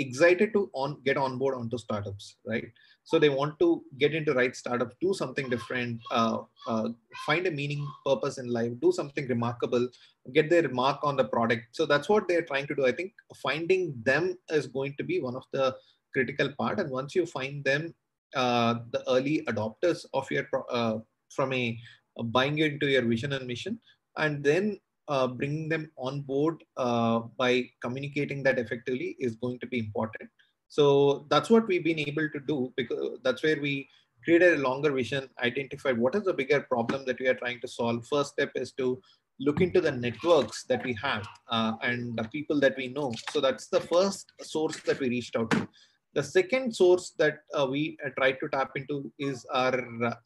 excited 0.00 0.52
to 0.54 0.70
on 0.72 1.00
get 1.04 1.16
on 1.16 1.38
board 1.38 1.54
onto 1.54 1.78
startups, 1.78 2.36
right? 2.46 2.68
So 3.04 3.18
they 3.18 3.28
want 3.28 3.58
to 3.60 3.82
get 3.98 4.14
into 4.14 4.34
right 4.34 4.54
startup, 4.54 4.92
do 5.00 5.12
something 5.14 5.48
different, 5.48 6.00
uh, 6.10 6.38
uh, 6.68 6.88
find 7.26 7.46
a 7.46 7.50
meaning, 7.50 7.86
purpose 8.06 8.38
in 8.38 8.48
life, 8.48 8.72
do 8.80 8.92
something 8.92 9.26
remarkable, 9.28 9.88
get 10.32 10.50
their 10.50 10.68
mark 10.68 10.98
on 11.02 11.16
the 11.16 11.24
product. 11.24 11.64
So 11.72 11.86
that's 11.86 12.08
what 12.08 12.28
they're 12.28 12.42
trying 12.50 12.66
to 12.68 12.74
do. 12.74 12.86
I 12.86 12.92
think 12.92 13.12
finding 13.42 13.94
them 14.04 14.36
is 14.50 14.66
going 14.66 14.94
to 14.98 15.04
be 15.04 15.20
one 15.20 15.36
of 15.36 15.44
the 15.52 15.76
critical 16.12 16.52
part. 16.58 16.78
And 16.78 16.90
once 16.90 17.14
you 17.14 17.26
find 17.26 17.64
them, 17.64 17.94
uh, 18.34 18.74
the 18.92 19.02
early 19.08 19.42
adopters 19.48 20.04
of 20.14 20.30
your 20.30 20.46
uh, 20.70 20.98
from 21.34 21.52
a 21.52 21.78
buying 22.24 22.58
into 22.58 22.86
your 22.86 23.02
vision 23.02 23.32
and 23.32 23.46
mission, 23.46 23.80
and 24.16 24.44
then 24.44 24.78
uh, 25.10 25.26
bringing 25.26 25.68
them 25.68 25.90
on 25.96 26.20
board 26.22 26.62
uh, 26.76 27.18
by 27.36 27.68
communicating 27.82 28.42
that 28.44 28.58
effectively 28.58 29.16
is 29.18 29.34
going 29.36 29.58
to 29.58 29.66
be 29.66 29.78
important. 29.78 30.30
So 30.68 31.26
that's 31.30 31.50
what 31.50 31.66
we've 31.66 31.84
been 31.84 31.98
able 31.98 32.28
to 32.30 32.40
do 32.46 32.72
because 32.76 33.18
that's 33.24 33.42
where 33.42 33.60
we 33.60 33.88
created 34.24 34.58
a 34.58 34.62
longer 34.62 34.92
vision, 34.92 35.28
identified 35.42 35.98
what 35.98 36.14
is 36.14 36.24
the 36.24 36.32
bigger 36.32 36.60
problem 36.60 37.04
that 37.06 37.18
we 37.18 37.26
are 37.26 37.34
trying 37.34 37.60
to 37.60 37.68
solve. 37.68 38.06
First 38.06 38.32
step 38.34 38.52
is 38.54 38.72
to 38.72 39.00
look 39.40 39.60
into 39.60 39.80
the 39.80 39.90
networks 39.90 40.64
that 40.64 40.84
we 40.84 40.94
have 41.02 41.26
uh, 41.50 41.72
and 41.82 42.16
the 42.16 42.24
people 42.24 42.60
that 42.60 42.76
we 42.76 42.88
know. 42.88 43.12
So 43.30 43.40
that's 43.40 43.66
the 43.68 43.80
first 43.80 44.32
source 44.42 44.78
that 44.80 45.00
we 45.00 45.08
reached 45.08 45.34
out 45.34 45.50
to. 45.52 45.66
The 46.14 46.22
second 46.22 46.74
source 46.74 47.14
that 47.18 47.38
uh, 47.54 47.66
we 47.70 47.96
uh, 48.04 48.10
tried 48.18 48.38
to 48.40 48.48
tap 48.48 48.72
into 48.76 49.10
is 49.18 49.46
our 49.52 49.74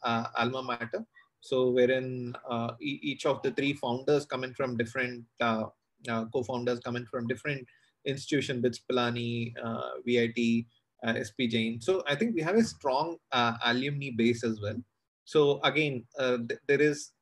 uh, 0.02 0.24
alma 0.36 0.62
mater. 0.62 1.04
So 1.44 1.68
wherein 1.68 2.34
uh, 2.48 2.72
each 2.80 3.26
of 3.26 3.42
the 3.42 3.50
three 3.50 3.74
founders 3.74 4.24
coming 4.24 4.54
from 4.54 4.78
different 4.78 5.26
uh, 5.42 5.64
uh, 6.08 6.24
co-founders 6.32 6.80
coming 6.80 7.04
from 7.04 7.26
different 7.26 7.66
institution, 8.06 8.62
BITS 8.62 8.80
Pilani, 8.90 9.52
VIT, 10.06 10.64
SP 11.04 11.52
Jain. 11.54 11.82
So 11.82 12.02
I 12.08 12.14
think 12.14 12.34
we 12.34 12.40
have 12.40 12.56
a 12.56 12.64
strong 12.64 13.18
alumni 13.62 14.08
base 14.16 14.42
as 14.42 14.58
well. 14.62 14.80
So 15.26 15.60
again, 15.70 16.06
th 16.18 16.58
there 16.68 16.80
is 16.80 17.12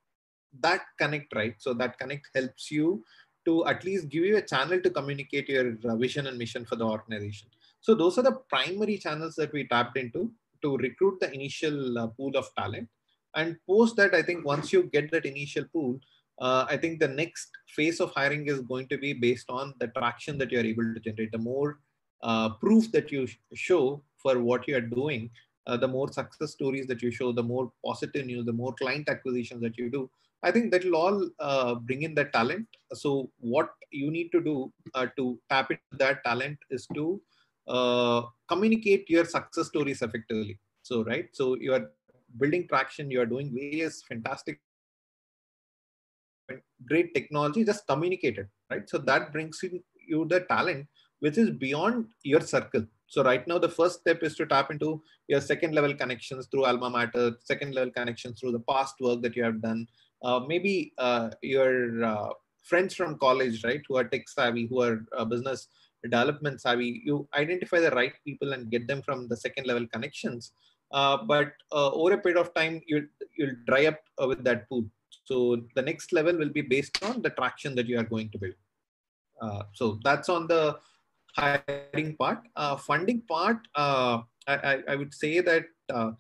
that 0.67 0.83
connect, 1.01 1.35
right? 1.35 1.57
So 1.59 1.75
that 1.83 1.99
connect 1.99 2.31
helps 2.33 2.71
you 2.71 3.03
to 3.47 3.67
at 3.67 3.83
least 3.83 4.09
give 4.09 4.25
you 4.31 4.37
a 4.37 4.49
channel 4.55 4.81
to 4.87 4.91
communicate 4.99 5.49
your 5.49 5.67
vision 6.07 6.29
and 6.29 6.39
mission 6.39 6.65
for 6.65 6.77
the 6.77 6.89
organization. 6.97 7.49
So 7.81 7.97
those 7.97 8.19
are 8.19 8.27
the 8.31 8.39
primary 8.55 8.99
channels 8.99 9.35
that 9.35 9.53
we 9.53 9.67
tapped 9.67 9.97
into 9.99 10.31
to 10.63 10.77
recruit 10.77 11.19
the 11.19 11.31
initial 11.39 11.79
pool 12.17 12.37
of 12.37 12.55
talent. 12.55 12.89
And 13.35 13.57
post 13.67 13.97
that, 13.97 14.15
I 14.15 14.23
think 14.23 14.45
once 14.45 14.73
you 14.73 14.85
get 14.85 15.11
that 15.13 15.25
initial 15.25 15.65
pool, 15.73 16.01
uh, 16.41 16.67
I 16.69 16.77
think 16.77 17.01
the 17.01 17.09
next 17.09 17.51
phase 17.69 18.01
of 18.01 18.13
hiring 18.13 18.47
is 18.47 18.61
going 18.61 18.89
to 18.89 18.99
be 18.99 19.13
based 19.13 19.49
on 19.49 19.75
the 19.81 19.89
traction 19.89 20.39
that 20.39 20.51
you're 20.51 20.65
able 20.65 20.95
to 20.95 21.01
generate. 21.01 21.33
The 21.33 21.39
more 21.39 21.79
uh, 22.23 22.51
proof 22.51 22.91
that 22.93 23.13
you 23.13 23.27
sh 23.27 23.37
show 23.55 24.03
for 24.17 24.41
what 24.41 24.67
you 24.67 24.77
are 24.77 24.81
doing, 24.81 25.31
uh, 25.67 25.77
the 25.77 25.89
more 25.89 26.11
success 26.13 26.53
stories 26.53 26.87
that 26.87 27.03
you 27.03 27.11
show, 27.11 27.33
the 27.33 27.43
more 27.43 27.73
positive 27.85 28.27
news, 28.27 28.45
the 28.47 28.53
more 28.53 28.75
client 28.75 29.09
acquisitions 29.09 29.63
that 29.63 29.79
you 29.79 29.91
do. 29.91 30.11
I 30.43 30.51
think 30.51 30.73
that 30.73 30.85
will 30.85 30.97
all 30.97 31.31
uh, 31.39 31.75
bring 31.77 32.03
in 32.03 32.15
that 32.17 32.33
talent. 32.33 32.67
So 32.95 33.31
what 33.39 33.71
you 33.91 34.11
need 34.11 34.31
to 34.31 34.41
do 34.41 34.73
uh, 34.95 35.07
to 35.17 35.39
tap 35.49 35.71
into 35.71 35.99
that 35.99 36.25
talent 36.25 36.59
is 36.71 36.87
to 36.95 37.21
uh, 37.69 38.23
communicate 38.49 39.09
your 39.09 39.25
success 39.25 39.69
stories 39.69 40.03
effectively. 40.03 40.59
So 40.83 41.05
right, 41.05 41.29
so 41.33 41.57
you 41.57 41.73
are 41.75 41.93
building 42.39 42.67
traction, 42.69 43.11
you 43.11 43.21
are 43.21 43.27
doing 43.27 43.53
various 43.55 44.03
fantastic, 44.03 44.61
great 46.87 47.15
technology, 47.15 47.65
just 47.65 47.87
communicate 47.87 48.39
it, 48.39 48.49
right? 48.71 48.89
So 48.89 48.99
that 48.99 49.33
brings 49.33 49.61
in 49.63 49.83
you 50.07 50.25
the 50.27 50.41
talent 50.41 50.87
which 51.21 51.39
is 51.39 51.51
beyond 51.51 52.07
your 52.25 52.41
circle. 52.41 52.85
So 53.07 53.23
right 53.23 53.47
now, 53.47 53.59
the 53.59 53.69
first 53.69 54.01
step 54.01 54.25
is 54.25 54.35
to 54.37 54.47
tap 54.47 54.73
into 54.73 55.01
your 55.29 55.41
second 55.41 55.73
level 55.73 55.95
connections 55.95 56.49
through 56.51 56.65
Alma 56.65 56.91
Mater, 56.91 57.37
second 57.45 57.75
level 57.77 57.93
connections 57.93 58.41
through 58.41 58.53
the 58.53 58.65
past 58.69 58.97
work 59.01 59.23
that 59.23 59.37
you 59.37 59.45
have 59.45 59.63
done, 59.63 59.87
uh, 60.25 60.41
maybe 60.47 60.93
uh, 60.99 61.31
your 61.41 62.05
uh, 62.05 62.31
friends 62.65 62.95
from 62.95 63.19
college, 63.19 63.63
right, 63.63 63.83
who 63.87 63.97
are 63.99 64.05
tech 64.05 64.29
savvy, 64.29 64.67
who 64.67 64.83
are 64.83 65.05
uh, 65.17 65.25
business 65.25 65.69
development 66.03 66.61
savvy, 66.61 67.03
you 67.05 67.29
identify 67.35 67.79
the 67.79 67.91
right 67.93 68.15
people 68.27 68.53
and 68.53 68.71
get 68.71 68.89
them 68.89 69.03
from 69.03 69.29
the 69.29 69.37
second 69.37 69.67
level 69.67 69.87
connections. 69.87 70.53
Uh, 70.93 71.19
but 71.25 71.53
uh, 71.73 71.91
over 71.91 72.13
a 72.13 72.19
period 72.19 72.41
of 72.41 72.53
time, 72.55 72.81
you, 72.87 73.09
you'll 73.37 73.57
dry 73.67 73.87
up 73.87 74.01
with 74.27 74.45
that 74.45 74.69
pool. 74.69 74.85
So 75.25 75.63
the 75.75 75.83
next 75.83 76.13
level 76.13 76.37
will 76.37 76.51
be 76.51 76.63
based 76.63 77.03
on 77.03 77.23
the 77.23 77.31
traction 77.31 77.75
that 77.77 77.87
you 77.87 77.99
are 77.99 78.05
going 78.05 78.31
to 78.31 78.39
build. 78.39 78.55
so 79.73 79.99
that's 80.05 80.29
on 80.29 80.47
the 80.47 80.79
hiring 81.37 82.17
part. 82.17 82.41
funding 82.81 83.23
part, 83.23 83.59
I, 83.75 84.23
I, 84.47 84.83
I, 84.89 84.97
would 84.97 85.15
say 85.15 85.41
that 85.41 85.65
uh, 85.93 86.13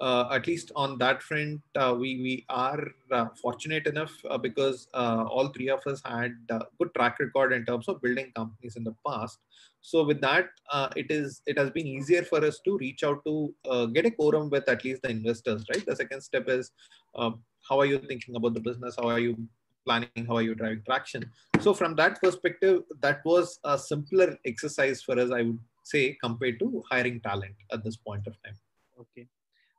at 0.00 0.46
least 0.46 0.72
on 0.76 0.98
that 0.98 1.22
front, 1.22 1.60
uh, 1.76 1.94
we 1.98 2.20
we 2.20 2.44
are 2.48 2.82
uh, 3.10 3.26
fortunate 3.40 3.86
enough 3.86 4.12
uh, 4.28 4.38
because 4.38 4.88
uh, 4.94 5.24
all 5.28 5.48
three 5.48 5.68
of 5.68 5.86
us 5.86 6.02
had 6.04 6.36
good 6.78 6.92
track 6.94 7.18
record 7.18 7.52
in 7.52 7.64
terms 7.64 7.88
of 7.88 8.00
building 8.02 8.32
companies 8.34 8.76
in 8.76 8.84
the 8.84 8.94
past. 9.06 9.38
So 9.80 10.04
with 10.04 10.20
that, 10.20 10.48
it 10.96 11.10
is 11.10 11.42
it 11.46 11.58
has 11.58 11.70
been 11.70 11.86
easier 11.86 12.22
for 12.22 12.44
us 12.44 12.60
to 12.64 12.78
reach 12.78 13.04
out 13.04 13.24
to 13.24 13.54
get 13.92 14.06
a 14.06 14.10
quorum 14.10 14.50
with 14.50 14.68
at 14.68 14.84
least 14.84 15.02
the 15.02 15.10
investors. 15.10 15.64
Right. 15.72 15.84
The 15.84 15.96
second 15.96 16.22
step 16.22 16.48
is 16.48 16.72
how 17.14 17.80
are 17.80 17.86
you 17.86 17.98
thinking 17.98 18.36
about 18.36 18.54
the 18.54 18.60
business? 18.60 18.96
How 18.96 19.08
are 19.08 19.20
you 19.20 19.36
planning? 19.84 20.26
How 20.26 20.36
are 20.36 20.42
you 20.42 20.54
driving 20.54 20.82
traction? 20.84 21.30
So 21.60 21.74
from 21.74 21.94
that 21.96 22.20
perspective, 22.20 22.82
that 23.00 23.24
was 23.24 23.58
a 23.64 23.78
simpler 23.78 24.38
exercise 24.44 25.02
for 25.02 25.18
us, 25.18 25.30
I 25.30 25.42
would 25.42 25.58
say, 25.82 26.16
compared 26.22 26.58
to 26.60 26.82
hiring 26.90 27.20
talent 27.20 27.54
at 27.70 27.84
this 27.84 27.96
point 27.96 28.26
of 28.26 28.42
time. 28.42 28.56
Okay 29.00 29.28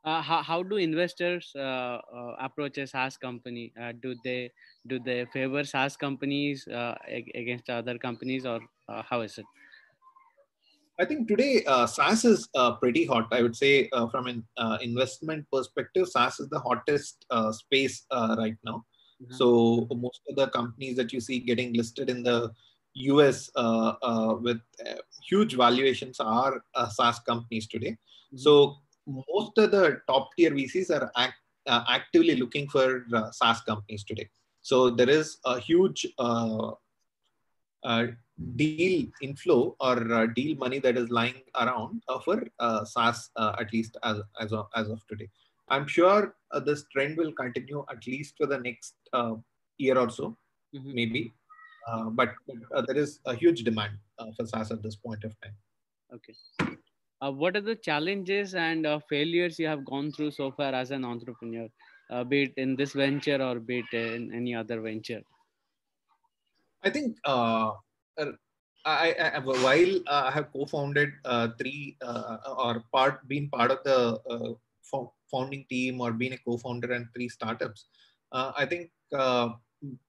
uh, 0.06 0.22
how, 0.22 0.40
how 0.40 0.62
do 0.62 0.76
investors 0.76 1.52
uh, 1.56 1.98
uh, 2.16 2.36
approach 2.40 2.78
a 2.78 2.86
SaaS 2.86 3.16
company? 3.16 3.72
Uh, 3.80 3.92
do 4.00 4.14
they 4.24 4.52
do 4.86 5.00
they 5.00 5.26
favor 5.32 5.64
SaaS 5.64 5.96
companies 5.96 6.66
uh, 6.68 6.94
against 7.34 7.68
other 7.68 7.98
companies, 7.98 8.46
or 8.46 8.60
uh, 8.88 9.02
how 9.02 9.22
is 9.22 9.36
it? 9.36 9.44
I 11.00 11.04
think 11.04 11.26
today 11.26 11.64
SaaS 11.88 12.24
is 12.24 12.48
pretty 12.80 13.04
hot. 13.04 13.26
I 13.32 13.42
would 13.42 13.56
say 13.56 13.90
from 14.12 14.28
an 14.28 14.44
investment 14.80 15.44
perspective, 15.52 16.08
SaaS 16.08 16.40
is 16.40 16.48
the 16.48 16.60
hottest 16.60 17.26
space 17.50 18.06
right 18.12 18.56
now. 18.64 18.86
Mm-hmm. 19.20 19.34
So 19.34 19.88
most 19.90 20.20
of 20.28 20.36
the 20.36 20.46
companies 20.48 20.96
that 20.96 21.12
you 21.12 21.20
see 21.20 21.40
getting 21.40 21.74
listed 21.74 22.08
in 22.08 22.22
the 22.22 22.50
US 22.94 23.50
with 24.40 24.60
huge 25.28 25.54
valuations 25.56 26.20
are 26.20 26.62
SaaS 26.90 27.18
companies 27.18 27.66
today. 27.66 27.90
Mm-hmm. 27.90 28.38
So 28.38 28.76
most 29.06 29.56
of 29.58 29.70
the 29.70 30.00
top 30.06 30.30
tier 30.36 30.50
VCs 30.50 30.90
are 30.90 31.10
act, 31.16 31.34
uh, 31.66 31.84
actively 31.88 32.36
looking 32.36 32.68
for 32.68 33.04
uh, 33.14 33.30
SaaS 33.30 33.60
companies 33.62 34.04
today. 34.04 34.28
So 34.62 34.90
there 34.90 35.08
is 35.08 35.38
a 35.44 35.58
huge 35.58 36.06
uh, 36.18 36.72
uh 37.84 38.06
deal 38.56 39.06
inflow 39.22 39.76
or 39.80 40.12
uh, 40.12 40.26
deal 40.26 40.56
money 40.56 40.78
that 40.78 40.98
is 40.98 41.08
lying 41.08 41.40
around 41.54 42.02
uh, 42.08 42.18
for 42.18 42.42
SaaS, 42.84 43.30
at 43.38 43.72
least 43.72 43.96
as, 44.02 44.18
as, 44.40 44.52
of, 44.52 44.66
as 44.74 44.88
of 44.88 45.00
today. 45.08 45.28
I'm 45.68 45.86
sure 45.86 46.34
this 46.64 46.84
trend 46.92 47.16
will 47.16 47.32
continue 47.32 47.84
at 47.90 48.06
least 48.06 48.34
for 48.36 48.46
the 48.46 48.58
next 48.58 48.94
year 49.78 49.98
or 49.98 50.10
so, 50.10 50.36
mm-hmm. 50.74 50.94
maybe. 50.94 51.32
but 52.12 52.34
there 52.86 52.96
is 52.96 53.20
a 53.24 53.34
huge 53.34 53.62
demand 53.64 53.96
for 54.36 54.46
SaaS 54.46 54.70
at 54.70 54.82
this 54.82 54.96
point 54.96 55.24
of 55.24 55.32
time. 55.40 55.54
Okay 56.12 56.75
uh, 57.22 57.32
what 57.32 57.56
are 57.56 57.62
the 57.62 57.76
challenges 57.76 58.54
and 58.54 58.86
uh, 58.86 58.98
failures 59.08 59.58
you 59.58 59.66
have 59.66 59.84
gone 59.84 60.12
through 60.12 60.30
so 60.30 60.50
far 60.50 60.74
as 60.74 60.90
an 60.90 61.04
entrepreneur, 61.04 61.68
uh, 62.10 62.24
be 62.24 62.42
it 62.44 62.54
in 62.56 62.76
this 62.76 62.92
venture 62.92 63.42
or 63.42 63.58
be 63.58 63.78
it 63.78 63.96
in 63.96 64.32
any 64.34 64.54
other 64.54 64.80
venture? 64.80 65.22
I 66.82 66.90
think 66.90 67.16
uh, 67.24 67.72
uh, 68.18 68.32
I, 68.84 69.12
I, 69.12 69.38
while 69.40 69.96
uh, 70.06 70.24
I 70.26 70.30
have 70.30 70.52
co-founded 70.52 71.10
three 71.58 71.96
or 72.02 72.84
part 72.92 73.26
been 73.26 73.48
part 73.48 73.70
of 73.70 73.82
the 73.84 74.56
founding 75.30 75.66
team 75.68 76.00
or 76.00 76.12
been 76.12 76.34
a 76.34 76.38
co-founder 76.38 76.92
and 76.92 77.08
three 77.14 77.28
startups, 77.28 77.86
I 78.32 78.66
think 78.66 78.90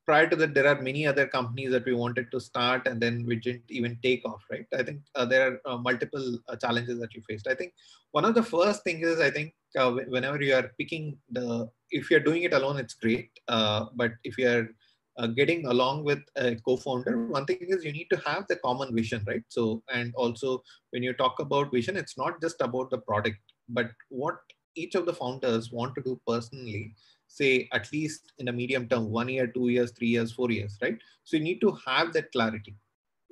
prior 0.05 0.27
to 0.29 0.35
that, 0.35 0.53
there 0.53 0.67
are 0.67 0.81
many 0.81 1.05
other 1.05 1.27
companies 1.27 1.71
that 1.71 1.85
we 1.85 1.93
wanted 1.93 2.31
to 2.31 2.39
start 2.39 2.87
and 2.87 3.01
then 3.01 3.25
we 3.25 3.35
didn't 3.35 3.63
even 3.69 3.97
take 4.01 4.25
off, 4.25 4.43
right? 4.49 4.65
I 4.77 4.83
think 4.83 5.01
uh, 5.15 5.25
there 5.25 5.47
are 5.47 5.71
uh, 5.71 5.77
multiple 5.77 6.39
uh, 6.47 6.55
challenges 6.55 6.99
that 6.99 7.13
you 7.13 7.21
faced. 7.27 7.47
I 7.47 7.55
think 7.55 7.73
one 8.11 8.25
of 8.25 8.35
the 8.35 8.43
first 8.43 8.83
things 8.83 9.05
is 9.05 9.19
I 9.19 9.29
think 9.29 9.53
uh, 9.77 9.91
whenever 10.07 10.41
you 10.41 10.55
are 10.55 10.71
picking 10.77 11.17
the, 11.31 11.69
if 11.91 12.09
you're 12.09 12.21
doing 12.21 12.43
it 12.43 12.53
alone, 12.53 12.77
it's 12.77 12.93
great. 12.93 13.29
Uh, 13.47 13.85
but 13.95 14.13
if 14.23 14.37
you're 14.37 14.69
uh, 15.17 15.27
getting 15.27 15.65
along 15.65 16.03
with 16.03 16.19
a 16.35 16.55
co-founder, 16.55 17.27
one 17.27 17.45
thing 17.45 17.57
is 17.61 17.83
you 17.83 17.91
need 17.91 18.07
to 18.11 18.21
have 18.25 18.45
the 18.47 18.55
common 18.57 18.95
vision, 18.95 19.23
right? 19.27 19.43
So, 19.49 19.83
and 19.93 20.13
also 20.15 20.63
when 20.91 21.03
you 21.03 21.13
talk 21.13 21.39
about 21.39 21.71
vision, 21.71 21.97
it's 21.97 22.17
not 22.17 22.39
just 22.41 22.61
about 22.61 22.91
the 22.91 22.99
product, 22.99 23.37
but 23.67 23.91
what 24.09 24.37
each 24.75 24.95
of 24.95 25.05
the 25.05 25.13
founders 25.13 25.71
want 25.71 25.95
to 25.95 26.01
do 26.01 26.21
personally 26.27 26.93
say 27.37 27.69
at 27.71 27.91
least 27.93 28.33
in 28.39 28.47
a 28.47 28.51
medium 28.51 28.87
term, 28.87 29.09
one 29.11 29.29
year, 29.29 29.47
two 29.47 29.69
years, 29.69 29.91
three 29.91 30.07
years, 30.07 30.31
four 30.31 30.51
years, 30.51 30.77
right? 30.81 30.97
So 31.23 31.37
you 31.37 31.43
need 31.43 31.61
to 31.61 31.77
have 31.85 32.13
that 32.13 32.31
clarity. 32.31 32.75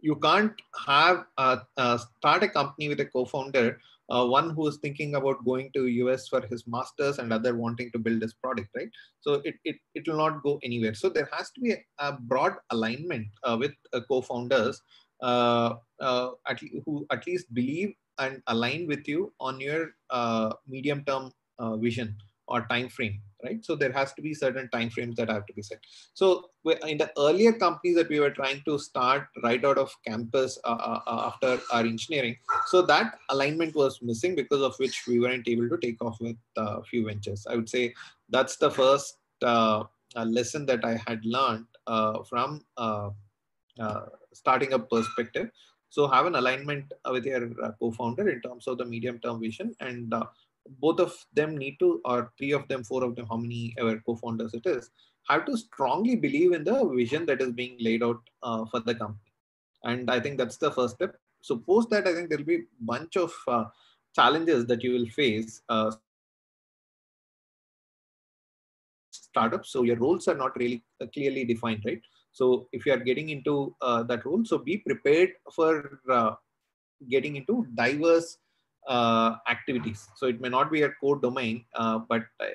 You 0.02 0.16
can't 0.18 0.54
have 0.86 1.26
uh, 1.38 1.58
uh, 1.78 1.98
start 1.98 2.44
a 2.44 2.50
company 2.50 2.90
with 2.90 3.00
a 3.00 3.06
co-founder, 3.06 3.80
uh, 4.10 4.26
one 4.26 4.52
who 4.52 4.68
is 4.68 4.78
thinking 4.78 5.16
about 5.16 5.44
going 5.44 5.72
to 5.74 5.88
US 5.88 6.28
for 6.28 6.42
his 6.42 6.68
masters 6.68 7.18
and 7.18 7.34
other 7.34 7.56
wanting 7.56 7.92
to 7.92 8.00
build 8.00 8.20
this 8.22 8.34
product, 8.34 8.70
right? 8.76 8.90
So 9.22 9.42
it, 9.46 9.56
it, 9.64 9.78
it 9.96 10.08
will 10.08 10.18
not 10.18 10.44
go 10.44 10.60
anywhere. 10.64 10.94
So 10.94 11.10
there 11.10 11.30
has 11.32 11.50
to 11.52 11.62
be 11.62 11.72
a, 11.72 11.84
a 11.98 12.14
broad 12.14 12.54
alignment 12.70 13.28
uh, 13.44 13.58
with 13.60 13.74
uh, 13.94 14.02
co-founders 14.08 14.82
uh, 15.24 15.76
at, 16.00 16.60
who 16.86 17.08
at 17.12 17.26
least 17.26 17.52
believe 17.54 17.94
and 18.20 18.44
align 18.48 18.86
with 18.88 19.08
you 19.08 19.34
on 19.40 19.60
your 19.60 19.90
medium 20.68 21.04
term 21.06 21.32
vision 21.80 22.16
or 22.48 22.66
time 22.68 22.90
frame 22.90 23.22
right? 23.46 23.64
So 23.64 23.76
there 23.76 23.92
has 23.92 24.14
to 24.14 24.22
be 24.22 24.34
certain 24.34 24.70
time 24.70 24.90
frames 24.90 25.16
that 25.18 25.30
have 25.30 25.46
to 25.46 25.54
be 25.54 25.62
set. 25.62 25.80
So 26.14 26.50
in 26.88 26.98
the 26.98 27.12
earlier 27.18 27.54
companies 27.54 27.96
that 27.96 28.10
we 28.10 28.20
were 28.20 28.32
trying 28.32 28.62
to 28.66 28.78
start 28.80 29.28
right 29.44 29.64
out 29.64 29.78
of 29.78 29.96
campus 30.06 30.58
uh, 30.64 30.70
uh, 30.70 31.00
uh, 31.08 31.32
after 31.32 31.60
our 31.72 31.82
engineering, 31.82 32.38
so 32.68 32.82
that 32.84 33.20
alignment 33.30 33.76
was 33.76 34.02
missing 34.02 34.36
because 34.36 34.62
of 34.62 34.76
which 34.78 35.04
we 35.08 35.20
weren't 35.20 35.48
able 35.48 35.70
to 35.70 35.78
take 35.78 36.02
off 36.02 36.18
with 36.20 36.38
a 36.58 36.62
uh, 36.62 36.82
few 36.84 37.06
ventures. 37.06 37.46
I 37.50 37.56
would 37.56 37.70
say 37.70 37.94
that's 38.30 38.58
the 38.58 38.72
first 38.72 39.18
uh, 39.42 39.84
lesson 40.16 40.66
that 40.66 40.84
I 40.84 41.00
had 41.08 41.24
learned 41.26 41.66
uh, 41.88 42.24
from 42.24 42.62
starting 44.34 44.74
a 44.74 44.80
perspective. 44.80 45.50
So 45.90 46.08
have 46.08 46.26
an 46.26 46.36
alignment 46.36 46.92
with 47.10 47.26
your 47.26 47.48
co-founder 47.80 48.28
in 48.28 48.42
terms 48.42 48.68
of 48.68 48.78
the 48.78 48.84
medium-term 48.84 49.40
vision 49.40 49.74
and 49.80 50.14
both 50.80 51.00
of 51.00 51.14
them 51.34 51.58
need 51.58 51.78
to, 51.80 52.02
or 52.06 52.32
three 52.38 52.52
of 52.52 52.68
them, 52.68 52.84
four 52.84 53.04
of 53.04 53.16
them, 53.16 53.28
how 53.30 53.38
many 53.38 53.76
ever 53.78 54.02
co-founders 54.06 54.54
it 54.54 54.66
is, 54.66 54.90
have 55.30 55.46
to 55.46 55.58
strongly 55.58 56.16
believe 56.16 56.54
in 56.54 56.64
the 56.64 56.86
vision 56.96 57.26
that 57.26 57.42
is 57.42 57.52
being 57.52 57.78
laid 57.80 58.04
out 58.04 58.20
uh, 58.44 58.66
for 58.66 58.80
the 58.80 58.96
company. 58.96 59.32
And 59.84 60.10
I 60.10 60.20
think 60.20 60.38
that's 60.38 60.58
the 60.58 60.72
first 60.72 60.96
step. 60.96 61.16
So 61.42 61.58
post 61.58 61.90
that, 61.92 62.08
I 62.08 62.14
think 62.14 62.30
there'll 62.30 62.46
be 62.46 62.56
a 62.56 62.66
bunch 62.82 63.16
of 63.18 63.34
uh, 63.48 63.66
challenges 64.16 64.66
that 64.66 64.84
you 64.84 64.94
will 64.94 65.08
face. 65.08 65.62
Uh, 65.70 65.92
startups. 69.12 69.72
So 69.72 69.84
your 69.84 69.98
roles 69.98 70.28
are 70.28 70.36
not 70.36 70.56
really 70.58 70.84
uh, 71.02 71.08
clearly 71.14 71.46
defined, 71.46 71.84
right? 71.86 72.02
So 72.32 72.68
if 72.72 72.86
you 72.86 72.94
are 72.94 72.98
getting 72.98 73.30
into 73.30 73.76
uh, 73.82 74.04
that 74.04 74.26
role, 74.26 74.44
so 74.46 74.58
be 74.58 74.78
prepared 74.78 75.32
for 75.54 76.00
uh, 76.10 76.36
getting 77.10 77.36
into 77.36 77.68
diverse 77.76 78.38
uh, 78.88 79.36
activities. 79.50 80.08
So 80.16 80.28
it 80.28 80.42
may 80.42 80.50
not 80.50 80.72
be 80.72 80.84
a 80.84 80.90
core 80.90 81.20
domain, 81.20 81.66
uh, 81.76 82.00
but 82.10 82.24
uh, 82.40 82.46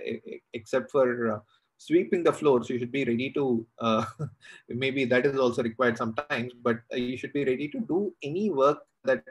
except 0.52 0.90
for 0.90 1.32
uh, 1.32 1.38
sweeping 1.78 2.22
the 2.22 2.32
floors, 2.32 2.68
you 2.70 2.78
should 2.78 2.92
be 2.92 3.04
ready 3.04 3.30
to, 3.32 3.66
uh, 3.78 4.04
maybe 4.68 5.04
that 5.04 5.26
is 5.26 5.38
also 5.38 5.62
required 5.62 5.98
sometimes, 5.98 6.52
but 6.62 6.80
you 6.92 7.16
should 7.16 7.32
be 7.32 7.44
ready 7.44 7.68
to 7.68 7.80
do 7.80 8.14
any 8.22 8.50
work 8.50 8.78
that 9.04 9.24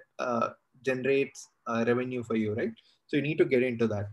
generates 0.82 1.50
revenue 1.68 2.24
for 2.24 2.36
you, 2.36 2.54
right? 2.54 2.72
So 3.08 3.18
you 3.18 3.24
need 3.24 3.38
to 3.38 3.46
get 3.46 3.64
into 3.64 3.88
that 3.88 4.10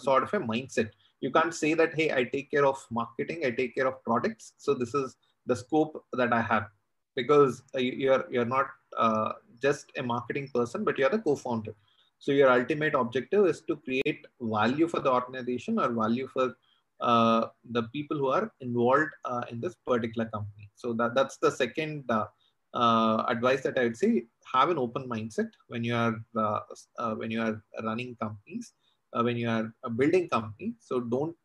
sort 0.00 0.22
of 0.22 0.32
a 0.34 0.38
mindset. 0.38 0.90
You 1.20 1.30
can't 1.30 1.54
say 1.54 1.74
that, 1.74 1.94
hey, 1.94 2.12
I 2.12 2.24
take 2.24 2.50
care 2.50 2.66
of 2.66 2.84
marketing, 2.90 3.42
I 3.44 3.50
take 3.50 3.74
care 3.74 3.86
of 3.86 4.02
products. 4.04 4.52
So 4.58 4.74
this 4.74 4.94
is 4.94 5.16
the 5.46 5.56
scope 5.56 6.04
that 6.12 6.32
I 6.32 6.42
have 6.42 6.66
because 7.16 7.62
you're, 7.74 8.24
you're 8.30 8.44
not 8.44 8.66
uh, 8.96 9.32
just 9.62 9.90
a 9.96 10.02
marketing 10.02 10.50
person, 10.54 10.84
but 10.84 10.98
you're 10.98 11.10
the 11.10 11.18
co-founder. 11.18 11.74
So 12.24 12.32
your 12.32 12.50
ultimate 12.50 12.94
objective 12.94 13.46
is 13.46 13.60
to 13.68 13.76
create 13.76 14.26
value 14.40 14.88
for 14.88 15.00
the 15.00 15.12
organization 15.12 15.78
or 15.78 15.90
value 15.92 16.26
for 16.26 16.54
uh, 17.02 17.48
the 17.72 17.82
people 17.94 18.16
who 18.16 18.28
are 18.28 18.50
involved 18.60 19.10
uh, 19.26 19.42
in 19.50 19.60
this 19.60 19.74
particular 19.86 20.24
company. 20.30 20.70
So 20.74 20.94
that, 20.94 21.14
that's 21.14 21.36
the 21.36 21.50
second 21.50 22.04
uh, 22.08 22.26
uh 22.72 23.24
advice 23.28 23.62
that 23.64 23.78
I 23.78 23.82
would 23.82 23.98
say: 23.98 24.24
have 24.52 24.70
an 24.70 24.78
open 24.78 25.06
mindset 25.06 25.50
when 25.68 25.84
you 25.84 25.94
are 25.94 26.14
uh, 26.34 26.60
uh, 26.98 27.14
when 27.14 27.30
you 27.30 27.42
are 27.42 27.62
running 27.82 28.16
companies, 28.22 28.72
when 29.12 29.36
you 29.36 29.50
are 29.50 29.70
building 29.90 30.30
companies. 30.30 30.76
So 30.80 31.00
don't 31.00 31.36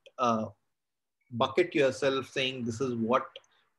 bucket 1.32 1.76
yourself 1.76 2.32
saying 2.32 2.64
this 2.64 2.80
is 2.80 2.96
what 2.96 3.26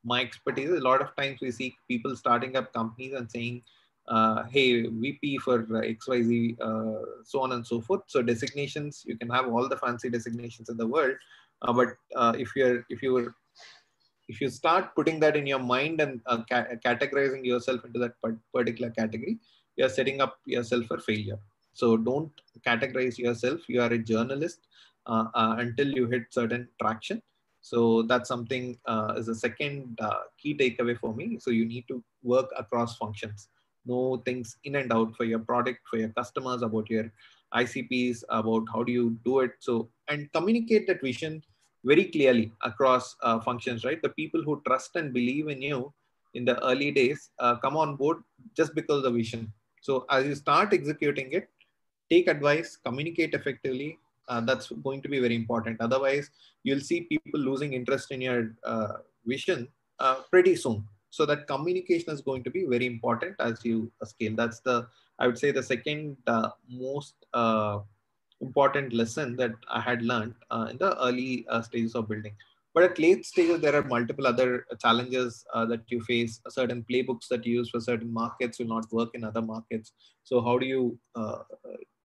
my 0.04 0.20
expertise 0.20 0.68
is. 0.68 0.80
A 0.80 0.88
lot 0.90 1.00
of 1.00 1.16
times 1.16 1.40
we 1.40 1.50
see 1.50 1.74
people 1.88 2.14
starting 2.14 2.56
up 2.56 2.74
companies 2.74 3.14
and 3.14 3.30
saying, 3.30 3.62
uh, 4.10 4.44
hey, 4.50 4.86
VP 4.86 5.38
for 5.38 5.62
XYZ, 5.62 6.60
uh, 6.60 7.22
so 7.24 7.40
on 7.42 7.52
and 7.52 7.66
so 7.66 7.80
forth. 7.80 8.02
So 8.06 8.22
designations, 8.22 9.04
you 9.06 9.16
can 9.16 9.30
have 9.30 9.48
all 9.48 9.68
the 9.68 9.76
fancy 9.76 10.10
designations 10.10 10.68
in 10.68 10.76
the 10.76 10.86
world. 10.86 11.16
Uh, 11.62 11.72
but 11.72 11.88
uh, 12.16 12.34
if 12.36 12.50
you're, 12.56 12.84
if 12.90 13.02
you 13.02 13.12
were, 13.12 13.34
if 14.28 14.40
you 14.40 14.48
start 14.48 14.94
putting 14.94 15.20
that 15.20 15.36
in 15.36 15.46
your 15.46 15.58
mind 15.58 16.00
and 16.00 16.20
uh, 16.26 16.42
ca 16.48 16.66
categorizing 16.84 17.44
yourself 17.44 17.84
into 17.84 17.98
that 17.98 18.14
particular 18.54 18.90
category, 18.90 19.38
you're 19.76 19.88
setting 19.88 20.20
up 20.20 20.38
yourself 20.44 20.86
for 20.86 20.98
failure. 20.98 21.38
So 21.72 21.96
don't 21.96 22.32
categorize 22.66 23.16
yourself. 23.16 23.60
You 23.68 23.80
are 23.82 23.92
a 23.92 23.98
journalist 23.98 24.66
uh, 25.06 25.26
until 25.34 25.88
you 25.88 26.06
hit 26.06 26.24
certain 26.30 26.68
traction 26.80 27.22
so 27.62 28.02
that's 28.02 28.28
something 28.28 28.78
uh, 28.86 29.14
is 29.16 29.28
a 29.28 29.34
second 29.34 29.98
uh, 30.00 30.22
key 30.38 30.56
takeaway 30.56 30.98
for 30.98 31.14
me. 31.14 31.38
So 31.38 31.50
you 31.50 31.66
need 31.66 31.86
to 31.88 32.02
work 32.22 32.50
across 32.56 32.96
functions, 32.96 33.48
know 33.86 34.22
things 34.24 34.56
in 34.64 34.76
and 34.76 34.92
out 34.92 35.16
for 35.16 35.24
your 35.24 35.38
product, 35.38 35.80
for 35.88 35.98
your 35.98 36.10
customers, 36.10 36.62
about 36.62 36.90
your 36.90 37.10
ICPs, 37.54 38.22
about 38.28 38.64
how 38.72 38.82
do 38.82 38.92
you 38.92 39.18
do 39.24 39.40
it. 39.40 39.52
So 39.58 39.88
and 40.08 40.30
communicate 40.32 40.86
that 40.88 41.00
vision 41.00 41.42
very 41.84 42.04
clearly 42.04 42.52
across 42.62 43.16
uh, 43.22 43.40
functions, 43.40 43.84
right? 43.84 44.00
The 44.02 44.10
people 44.10 44.42
who 44.42 44.62
trust 44.66 44.96
and 44.96 45.12
believe 45.12 45.48
in 45.48 45.62
you 45.62 45.92
in 46.34 46.44
the 46.44 46.62
early 46.64 46.90
days 46.90 47.30
uh, 47.38 47.56
come 47.56 47.76
on 47.76 47.96
board 47.96 48.18
just 48.56 48.74
because 48.74 48.98
of 48.98 49.04
the 49.04 49.10
vision. 49.10 49.52
So 49.80 50.04
as 50.10 50.26
you 50.26 50.34
start 50.34 50.72
executing 50.72 51.32
it, 51.32 51.48
take 52.10 52.28
advice, 52.28 52.76
communicate 52.84 53.34
effectively, 53.34 53.98
uh, 54.28 54.40
that's 54.40 54.68
going 54.68 55.02
to 55.02 55.08
be 55.08 55.18
very 55.18 55.34
important. 55.34 55.80
Otherwise, 55.80 56.30
you'll 56.62 56.80
see 56.80 57.02
people 57.02 57.40
losing 57.40 57.72
interest 57.72 58.12
in 58.12 58.20
your 58.20 58.54
uh, 58.64 58.94
vision 59.26 59.68
uh, 59.98 60.16
pretty 60.30 60.54
soon. 60.54 60.86
So 61.10 61.26
that 61.26 61.46
communication 61.46 62.12
is 62.12 62.20
going 62.20 62.44
to 62.44 62.50
be 62.50 62.64
very 62.66 62.86
important 62.86 63.36
as 63.40 63.64
you 63.64 63.90
scale. 64.04 64.34
That's 64.36 64.60
the, 64.60 64.86
I 65.18 65.26
would 65.26 65.38
say 65.38 65.50
the 65.50 65.62
second 65.62 66.16
uh, 66.26 66.50
most 66.68 67.14
uh, 67.34 67.80
important 68.40 68.92
lesson 68.92 69.36
that 69.36 69.52
I 69.68 69.80
had 69.80 70.02
learned 70.02 70.34
uh, 70.50 70.68
in 70.70 70.78
the 70.78 70.96
early 71.04 71.46
stages 71.62 71.94
of 71.94 72.08
building. 72.08 72.34
But 72.72 72.84
at 72.84 72.98
late 73.00 73.26
stages, 73.26 73.60
there 73.60 73.74
are 73.74 73.82
multiple 73.82 74.26
other 74.26 74.64
challenges 74.80 75.44
that 75.54 75.82
you 75.88 76.00
face. 76.02 76.40
Certain 76.48 76.84
playbooks 76.88 77.26
that 77.28 77.44
you 77.44 77.56
use 77.56 77.68
for 77.70 77.80
certain 77.80 78.12
markets 78.12 78.60
will 78.60 78.68
not 78.68 78.90
work 78.92 79.10
in 79.14 79.24
other 79.24 79.42
markets. 79.42 79.92
So 80.22 80.40
how 80.40 80.56
do 80.56 80.66
you 80.66 80.96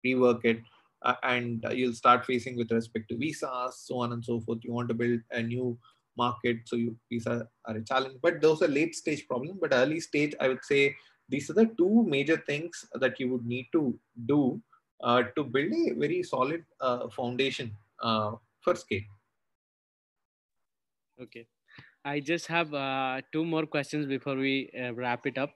rework 0.06 0.46
it? 0.46 0.62
uh, 1.04 1.16
and 1.24 1.66
uh, 1.66 1.70
you'll 1.70 1.94
start 1.94 2.26
facing 2.26 2.56
with 2.56 2.72
respect 2.72 3.10
to 3.10 3.18
visas, 3.18 3.78
so 3.78 4.00
on 4.00 4.14
and 4.14 4.24
so 4.24 4.40
forth. 4.40 4.60
You 4.64 4.74
want 4.74 4.88
to 4.90 4.94
build 4.94 5.20
a 5.32 5.42
new 5.42 5.78
market, 6.18 6.58
so 6.66 6.76
you 6.76 6.96
visa 7.12 7.48
are 7.66 7.78
a 7.78 7.84
challenge. 7.84 8.18
But 8.22 8.42
those 8.42 8.62
are 8.62 8.68
late 8.68 8.96
stage 8.96 9.28
problems. 9.28 9.58
But 9.62 9.74
early 9.74 10.00
stage, 10.00 10.34
I 10.40 10.48
would 10.48 10.64
say 10.64 10.96
these 11.30 11.50
are 11.50 11.54
the 11.54 11.70
two 11.78 12.06
major 12.08 12.38
things 12.38 12.86
that 12.94 13.20
you 13.20 13.30
would 13.32 13.46
need 13.46 13.68
to 13.74 13.98
do 14.26 14.62
uh, 15.04 15.24
to 15.36 15.44
build 15.44 15.72
a 15.74 15.94
very 15.94 16.24
solid 16.24 16.64
uh, 16.82 17.10
foundation 17.10 17.72
uh, 18.02 18.32
for 18.62 18.76
scale. 18.76 19.02
Okay. 21.22 21.48
I 22.06 22.20
just 22.20 22.48
have 22.48 22.74
uh, 22.74 23.22
two 23.32 23.46
more 23.46 23.66
questions 23.66 24.06
before 24.06 24.36
we 24.36 24.70
wrap 24.96 25.26
it 25.26 25.38
up. 25.38 25.52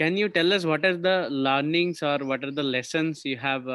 can 0.00 0.16
you 0.16 0.28
tell 0.34 0.52
us 0.56 0.64
what 0.64 0.84
are 0.88 0.96
the 0.96 1.28
learnings 1.30 1.98
or 2.02 2.18
what 2.28 2.44
are 2.44 2.50
the 2.58 2.62
lessons 2.62 3.22
you 3.30 3.36
have 3.36 3.66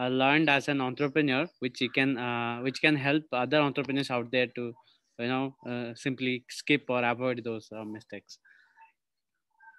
uh, 0.00 0.08
learned 0.08 0.48
as 0.48 0.68
an 0.68 0.80
entrepreneur 0.80 1.46
which 1.58 1.80
you 1.80 1.90
can 1.90 2.16
uh, 2.16 2.60
which 2.60 2.80
can 2.80 2.96
help 2.96 3.22
other 3.32 3.58
entrepreneurs 3.58 4.10
out 4.10 4.30
there 4.30 4.46
to 4.46 4.72
you 5.20 5.28
know 5.28 5.54
uh, 5.68 5.94
simply 5.94 6.44
skip 6.48 6.84
or 6.88 7.02
avoid 7.04 7.42
those 7.44 7.68
uh, 7.72 7.84
mistakes. 7.84 8.38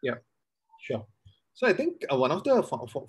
Yeah 0.03 0.15
sure. 0.81 1.05
So 1.53 1.67
i 1.67 1.73
think 1.73 2.03
uh, 2.11 2.17
one 2.17 2.31
of 2.31 2.43
the 2.43 2.53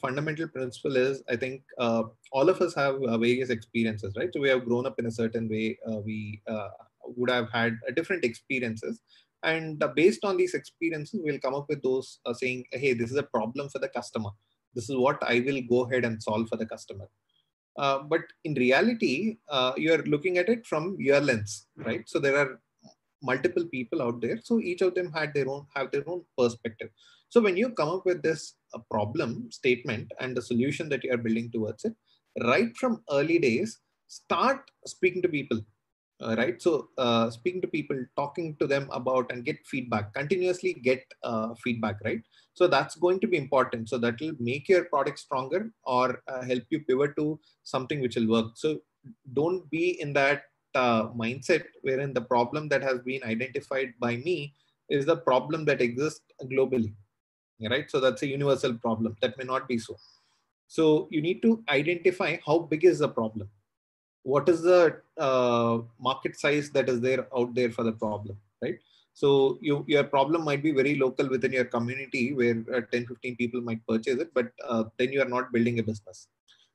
fundamental 0.00 0.48
principle 0.48 0.96
is 0.96 1.22
i 1.34 1.36
think 1.36 1.62
uh, 1.78 2.02
all 2.32 2.48
of 2.52 2.60
us 2.60 2.74
have 2.74 2.96
various 3.26 3.50
experiences 3.50 4.14
right? 4.18 4.30
So 4.32 4.40
we 4.40 4.48
have 4.48 4.64
grown 4.64 4.86
up 4.86 4.98
in 4.98 5.06
a 5.06 5.16
certain 5.22 5.48
way 5.48 5.78
we 6.04 6.42
would 7.16 7.30
have 7.30 7.50
had 7.50 7.78
different 7.96 8.24
experiences. 8.24 9.00
And 9.42 9.82
based 9.96 10.24
on 10.24 10.36
these 10.36 10.54
experiences 10.54 11.20
we'll 11.22 11.40
come 11.40 11.54
up 11.54 11.66
with 11.68 11.82
those 11.82 12.18
saying 12.40 12.64
hey 12.72 12.92
this 12.94 13.10
is 13.10 13.16
a 13.16 13.28
problem 13.36 13.68
for 13.68 13.78
the 13.78 13.88
customer. 13.88 14.30
This 14.74 14.88
is 14.90 14.96
what 14.96 15.22
I 15.22 15.40
will 15.46 15.60
go 15.68 15.84
ahead 15.84 16.04
and 16.04 16.22
solve 16.22 16.48
for 16.48 16.56
the 16.56 16.66
customer. 16.66 17.08
Uh, 17.76 18.00
but 18.00 18.20
in 18.44 18.54
reality, 18.54 19.38
uh, 19.48 19.72
you're 19.76 20.02
looking 20.04 20.38
at 20.38 20.48
it 20.48 20.66
from 20.66 20.96
your 20.98 21.20
lens, 21.20 21.66
right? 21.76 22.04
So 22.06 22.18
there 22.18 22.36
are 22.36 22.60
multiple 23.22 23.64
people 23.64 24.02
out 24.02 24.20
there. 24.20 24.38
So 24.42 24.60
each 24.60 24.82
of 24.82 24.94
them 24.94 25.12
had 25.12 25.32
their 25.32 25.48
own 25.48 25.66
have 25.74 25.90
their 25.90 26.04
own 26.06 26.22
perspective. 26.36 26.90
So 27.28 27.40
when 27.40 27.56
you 27.56 27.70
come 27.70 27.88
up 27.88 28.04
with 28.04 28.22
this 28.22 28.54
uh, 28.74 28.80
problem 28.90 29.50
statement 29.50 30.12
and 30.20 30.36
the 30.36 30.42
solution 30.42 30.88
that 30.90 31.04
you 31.04 31.12
are 31.12 31.16
building 31.16 31.50
towards 31.50 31.84
it, 31.84 31.94
right 32.42 32.76
from 32.76 33.02
early 33.10 33.38
days, 33.38 33.78
start 34.08 34.70
speaking 34.86 35.22
to 35.22 35.28
people 35.28 35.60
uh, 36.22 36.36
right? 36.36 36.60
So 36.60 36.88
uh, 36.98 37.30
speaking 37.30 37.60
to 37.62 37.68
people 37.68 38.04
talking 38.16 38.56
to 38.60 38.66
them 38.66 38.88
about 38.92 39.30
and 39.30 39.44
get 39.44 39.58
feedback 39.66 40.14
continuously 40.14 40.74
get 40.74 41.04
uh, 41.22 41.54
feedback 41.62 41.96
right? 42.04 42.22
So 42.54 42.66
that's 42.66 42.94
going 42.96 43.20
to 43.20 43.26
be 43.26 43.36
important. 43.36 43.88
So 43.88 43.98
that 43.98 44.20
will 44.20 44.34
make 44.38 44.68
your 44.68 44.84
product 44.84 45.18
stronger 45.18 45.70
or 45.84 46.22
uh, 46.28 46.42
help 46.42 46.64
you 46.70 46.80
pivot 46.80 47.16
to 47.16 47.40
something 47.62 48.00
which 48.00 48.16
will 48.16 48.28
work. 48.28 48.52
So 48.54 48.80
don't 49.32 49.68
be 49.70 50.00
in 50.00 50.12
that 50.14 50.44
uh, 50.74 51.08
mindset 51.08 51.64
wherein 51.82 52.14
the 52.14 52.20
problem 52.20 52.68
that 52.68 52.82
has 52.82 53.00
been 53.00 53.22
identified 53.24 53.92
by 54.00 54.16
me 54.16 54.54
is 54.88 55.06
the 55.06 55.16
problem 55.16 55.64
that 55.66 55.80
exists 55.80 56.22
globally 56.44 56.94
right? 57.70 57.90
So 57.90 58.00
that's 58.00 58.22
a 58.22 58.26
universal 58.26 58.74
problem. 58.74 59.16
That 59.20 59.38
may 59.38 59.44
not 59.44 59.68
be 59.68 59.78
so. 59.78 59.96
So 60.68 61.08
you 61.10 61.20
need 61.20 61.42
to 61.42 61.62
identify 61.68 62.38
how 62.44 62.60
big 62.60 62.84
is 62.84 63.00
the 63.00 63.08
problem 63.08 63.48
what 64.22 64.48
is 64.48 64.62
the 64.62 64.96
uh, 65.18 65.78
market 66.00 66.38
size 66.38 66.70
that 66.70 66.88
is 66.88 67.00
there 67.00 67.26
out 67.36 67.54
there 67.54 67.70
for 67.70 67.82
the 67.82 67.92
problem, 67.92 68.36
right? 68.62 68.78
So 69.14 69.58
you, 69.60 69.84
your 69.88 70.04
problem 70.04 70.44
might 70.44 70.62
be 70.62 70.72
very 70.72 70.96
local 70.96 71.28
within 71.28 71.52
your 71.52 71.64
community 71.66 72.32
where 72.32 72.64
uh, 72.74 72.80
10, 72.90 73.06
15 73.06 73.36
people 73.36 73.60
might 73.60 73.86
purchase 73.86 74.20
it, 74.20 74.30
but 74.34 74.52
uh, 74.66 74.84
then 74.98 75.12
you 75.12 75.20
are 75.20 75.28
not 75.28 75.52
building 75.52 75.78
a 75.78 75.82
business. 75.82 76.28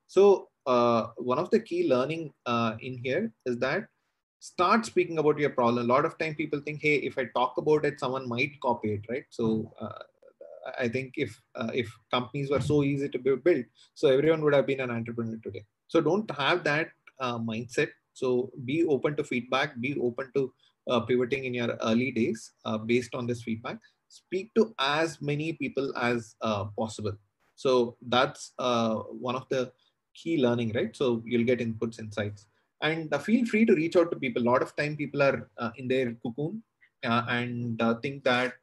So 0.08 0.50
uh, 0.66 1.08
one 1.18 1.40
of 1.40 1.50
the 1.50 1.60
key 1.60 1.88
learning 1.88 2.34
uh, 2.46 2.76
in 2.80 3.00
here 3.04 3.32
is 3.46 3.58
that 3.60 3.88
start 4.40 4.86
speaking 4.86 5.18
about 5.18 5.40
your 5.40 5.50
problem. 5.50 5.90
A 5.90 5.94
lot 5.94 6.06
of 6.06 6.18
time 6.18 6.36
people 6.36 6.60
think, 6.60 6.82
hey, 6.82 6.98
if 6.98 7.18
I 7.18 7.26
talk 7.36 7.58
about 7.58 7.86
it, 7.86 8.00
someone 8.00 8.28
might 8.28 8.60
copy 8.62 8.94
it, 8.94 9.06
right? 9.10 9.26
So 9.30 9.74
uh, 9.82 10.04
I 10.78 10.90
think 10.90 11.14
if 11.16 11.42
if 11.74 11.90
companies 12.12 12.52
were 12.52 12.60
so 12.60 12.84
easy 12.84 13.08
to 13.08 13.18
be 13.18 13.36
built, 13.38 13.66
so 13.96 14.10
everyone 14.10 14.42
would 14.44 14.54
have 14.54 14.68
been 14.68 14.82
an 14.82 14.92
entrepreneur 14.92 15.40
today. 15.42 15.64
So 15.88 16.02
don't 16.02 16.30
have 16.32 16.66
that 16.66 16.90
uh, 17.20 17.38
mindset. 17.38 17.90
So 18.14 18.52
be 18.66 18.84
open 18.86 19.16
to 19.18 19.24
feedback, 19.24 19.80
be 19.80 19.98
open 20.02 20.32
to 20.36 20.54
uh, 20.90 21.02
pivoting 21.02 21.46
in 21.46 21.54
your 21.54 21.78
early 21.84 22.12
days 22.12 22.54
uh, 22.66 22.78
based 22.78 23.14
on 23.14 23.28
this 23.28 23.44
feedback. 23.44 23.78
Speak 24.10 24.54
to 24.56 24.74
as 24.80 25.22
many 25.22 25.54
people 25.54 25.92
as 25.98 26.36
uh, 26.42 26.66
possible. 26.78 27.14
So 27.56 27.98
that's 28.08 28.54
uh, 28.58 28.96
one 29.28 29.36
of 29.36 29.48
the 29.50 29.72
key 30.16 30.38
learning, 30.38 30.72
right? 30.74 30.96
So 30.96 31.22
you'll 31.26 31.46
get 31.46 31.60
inputs, 31.60 32.00
insights, 32.00 32.48
and 32.82 33.14
uh, 33.14 33.20
feel 33.20 33.46
free 33.46 33.66
to 33.66 33.76
reach 33.76 33.96
out 33.96 34.12
to 34.12 34.18
people. 34.18 34.44
A 34.44 34.50
lot 34.50 34.62
of 34.62 34.76
time 34.76 34.96
people 34.96 35.22
are 35.22 35.50
in 35.76 35.88
their 35.88 36.14
cocoon 36.24 36.64
and 37.04 37.82
think 38.02 38.24
that 38.24 38.54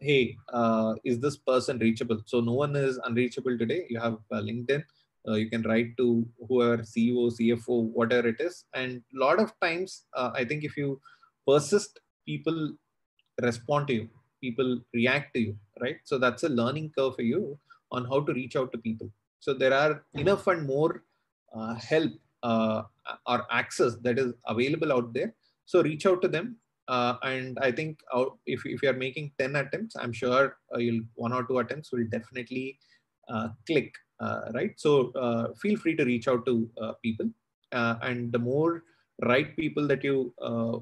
hey, 0.00 0.36
uh, 0.52 0.94
is 1.04 1.20
this 1.20 1.36
person 1.36 1.78
reachable? 1.78 2.20
So 2.24 2.40
no 2.40 2.52
one 2.52 2.74
is 2.74 2.98
unreachable 3.04 3.56
today. 3.58 3.86
You 3.88 4.00
have 4.00 4.14
uh, 4.32 4.40
LinkedIn 4.40 4.82
uh, 5.28 5.34
you 5.34 5.48
can 5.50 5.62
write 5.62 5.96
to 5.96 6.26
whoever 6.48 6.78
ceo 6.82 7.30
cfo 7.38 7.82
whatever 7.98 8.28
it 8.28 8.40
is. 8.40 8.64
And 8.74 9.02
a 9.14 9.18
lot 9.24 9.38
of 9.40 9.52
times 9.60 10.04
uh, 10.16 10.30
i 10.34 10.44
think 10.44 10.64
if 10.64 10.76
you 10.76 11.00
persist 11.46 12.00
people 12.26 12.72
respond 13.42 13.88
to 13.88 13.94
you 13.94 14.08
people 14.40 14.80
react 14.94 15.34
to 15.34 15.40
you 15.40 15.56
right? 15.80 15.98
So 16.04 16.18
that's 16.18 16.42
a 16.44 16.48
learning 16.48 16.92
curve 16.96 17.16
for 17.16 17.22
you 17.22 17.58
on 17.90 18.04
how 18.04 18.20
to 18.20 18.32
reach 18.32 18.56
out 18.56 18.72
to 18.72 18.78
people. 18.78 19.10
So 19.40 19.54
there 19.54 19.74
are 19.74 20.02
enough 20.14 20.46
and 20.46 20.66
more 20.66 21.02
uh, 21.54 21.74
help 21.74 22.12
uh, 22.42 22.82
or 23.26 23.46
access 23.50 23.96
that 24.02 24.18
is 24.18 24.32
available 24.46 24.92
out 24.92 25.12
there. 25.12 25.34
So 25.66 25.82
reach 25.82 26.06
out 26.06 26.22
to 26.22 26.28
them. 26.28 26.56
Uh, 26.88 27.16
and 27.22 27.56
i 27.62 27.70
think 27.70 28.00
out, 28.12 28.36
if, 28.46 28.66
if 28.66 28.82
you're 28.82 28.92
making 28.92 29.30
10 29.38 29.54
attempts 29.54 29.94
i'm 29.94 30.12
sure 30.12 30.56
uh, 30.74 30.78
you'll 30.78 31.04
one 31.14 31.32
or 31.32 31.44
two 31.44 31.58
attempts 31.60 31.92
will 31.92 32.04
definitely 32.10 32.76
click. 33.68 33.94
uh, 33.94 34.09
Uh, 34.20 34.40
right? 34.54 34.72
So 34.76 35.12
uh, 35.12 35.54
feel 35.54 35.78
free 35.78 35.96
to 35.96 36.04
reach 36.04 36.28
out 36.28 36.44
to 36.46 36.68
uh, 36.80 36.92
people, 37.02 37.30
uh, 37.72 37.96
and 38.02 38.32
the 38.32 38.38
more 38.38 38.84
right 39.22 39.56
people 39.56 39.86
that 39.88 40.04
you 40.04 40.34
uh, 40.42 40.78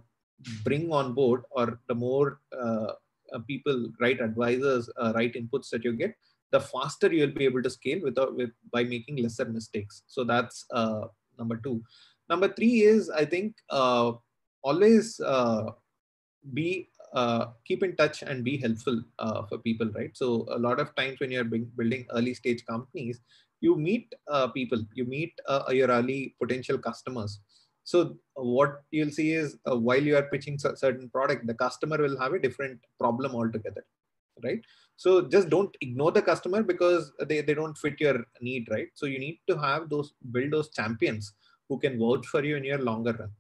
bring 0.64 0.90
on 0.92 1.14
board, 1.14 1.42
or 1.50 1.80
the 1.88 1.94
more 1.94 2.40
people, 3.46 3.90
right 4.00 4.20
advisors, 4.20 4.88
right 5.14 5.32
inputs 5.34 5.70
that 5.70 5.84
you 5.84 5.92
get, 5.92 6.14
the 6.50 6.60
faster 6.60 7.12
you'll 7.12 7.30
be 7.30 7.44
able 7.44 7.62
to 7.62 7.70
scale 7.70 8.00
without 8.02 8.34
with 8.34 8.50
by 8.72 8.82
making 8.84 9.16
lesser 9.16 9.44
mistakes. 9.44 10.02
So 10.06 10.24
that's 10.24 10.66
number 11.38 11.56
two. 11.56 11.82
Number 12.28 12.48
three 12.48 12.82
is 12.82 13.10
I 13.10 13.24
think 13.24 13.54
always 14.62 15.20
uh, 15.20 15.64
be 16.52 16.88
uh, 17.14 17.46
keep 17.64 17.82
in 17.82 17.96
touch 17.96 18.22
and 18.22 18.44
be 18.44 18.56
helpful 18.56 19.02
uh, 19.18 19.42
for 19.46 19.58
people, 19.58 19.90
right? 19.94 20.16
So 20.16 20.46
a 20.50 20.58
lot 20.58 20.80
of 20.80 20.94
times 20.94 21.20
when 21.20 21.30
you're 21.30 21.44
building 21.44 22.06
early 22.14 22.34
stage 22.34 22.64
companies, 22.66 23.20
you 23.60 23.76
meet 23.76 24.14
uh, 24.28 24.48
people, 24.48 24.84
you 24.94 25.04
meet 25.04 25.32
uh, 25.48 25.64
your 25.70 25.88
early 25.88 26.34
potential 26.40 26.78
customers. 26.78 27.40
So 27.84 28.18
what 28.34 28.82
you'll 28.90 29.10
see 29.10 29.32
is 29.32 29.56
uh, 29.70 29.76
while 29.76 30.02
you 30.02 30.16
are 30.16 30.28
pitching 30.30 30.58
a 30.64 30.76
certain 30.76 31.08
product, 31.08 31.46
the 31.46 31.54
customer 31.54 31.96
will 31.96 32.18
have 32.18 32.34
a 32.34 32.38
different 32.38 32.78
problem 32.98 33.34
altogether, 33.34 33.84
right? 34.44 34.60
So 34.96 35.22
just 35.22 35.48
don't 35.48 35.74
ignore 35.80 36.12
the 36.12 36.22
customer 36.22 36.62
because 36.62 37.12
they, 37.26 37.40
they 37.40 37.54
don't 37.54 37.78
fit 37.78 38.00
your 38.00 38.24
need, 38.40 38.68
right? 38.70 38.88
So 38.94 39.06
you 39.06 39.18
need 39.18 39.40
to 39.48 39.56
have 39.58 39.88
those 39.88 40.12
build 40.32 40.52
those 40.52 40.68
champions 40.70 41.32
who 41.68 41.78
can 41.78 41.98
vouch 41.98 42.26
for 42.26 42.44
you 42.44 42.56
in 42.56 42.64
your 42.64 42.78
longer 42.78 43.12
run. 43.18 43.30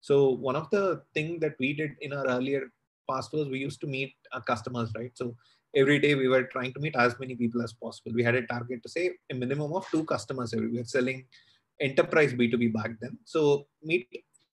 So 0.00 0.30
one 0.30 0.56
of 0.56 0.70
the 0.70 1.02
thing 1.14 1.38
that 1.40 1.56
we 1.58 1.72
did 1.74 1.96
in 2.00 2.12
our 2.12 2.26
earlier 2.26 2.70
past 3.10 3.32
we 3.32 3.58
used 3.58 3.80
to 3.80 3.86
meet 3.86 4.14
our 4.32 4.42
customers, 4.42 4.90
right? 4.96 5.12
So 5.14 5.34
every 5.74 5.98
day 5.98 6.14
we 6.14 6.28
were 6.28 6.44
trying 6.44 6.72
to 6.74 6.80
meet 6.80 6.96
as 6.96 7.18
many 7.18 7.34
people 7.34 7.62
as 7.62 7.72
possible. 7.72 8.12
We 8.14 8.22
had 8.22 8.34
a 8.34 8.46
target 8.46 8.82
to 8.82 8.88
say 8.88 9.12
a 9.30 9.34
minimum 9.34 9.72
of 9.74 9.88
two 9.90 10.04
customers 10.04 10.54
every. 10.54 10.68
We 10.68 10.78
were 10.78 10.84
selling 10.84 11.26
enterprise 11.80 12.32
B2B 12.32 12.72
back 12.72 12.92
then. 13.00 13.18
So 13.24 13.66
meet 13.82 14.08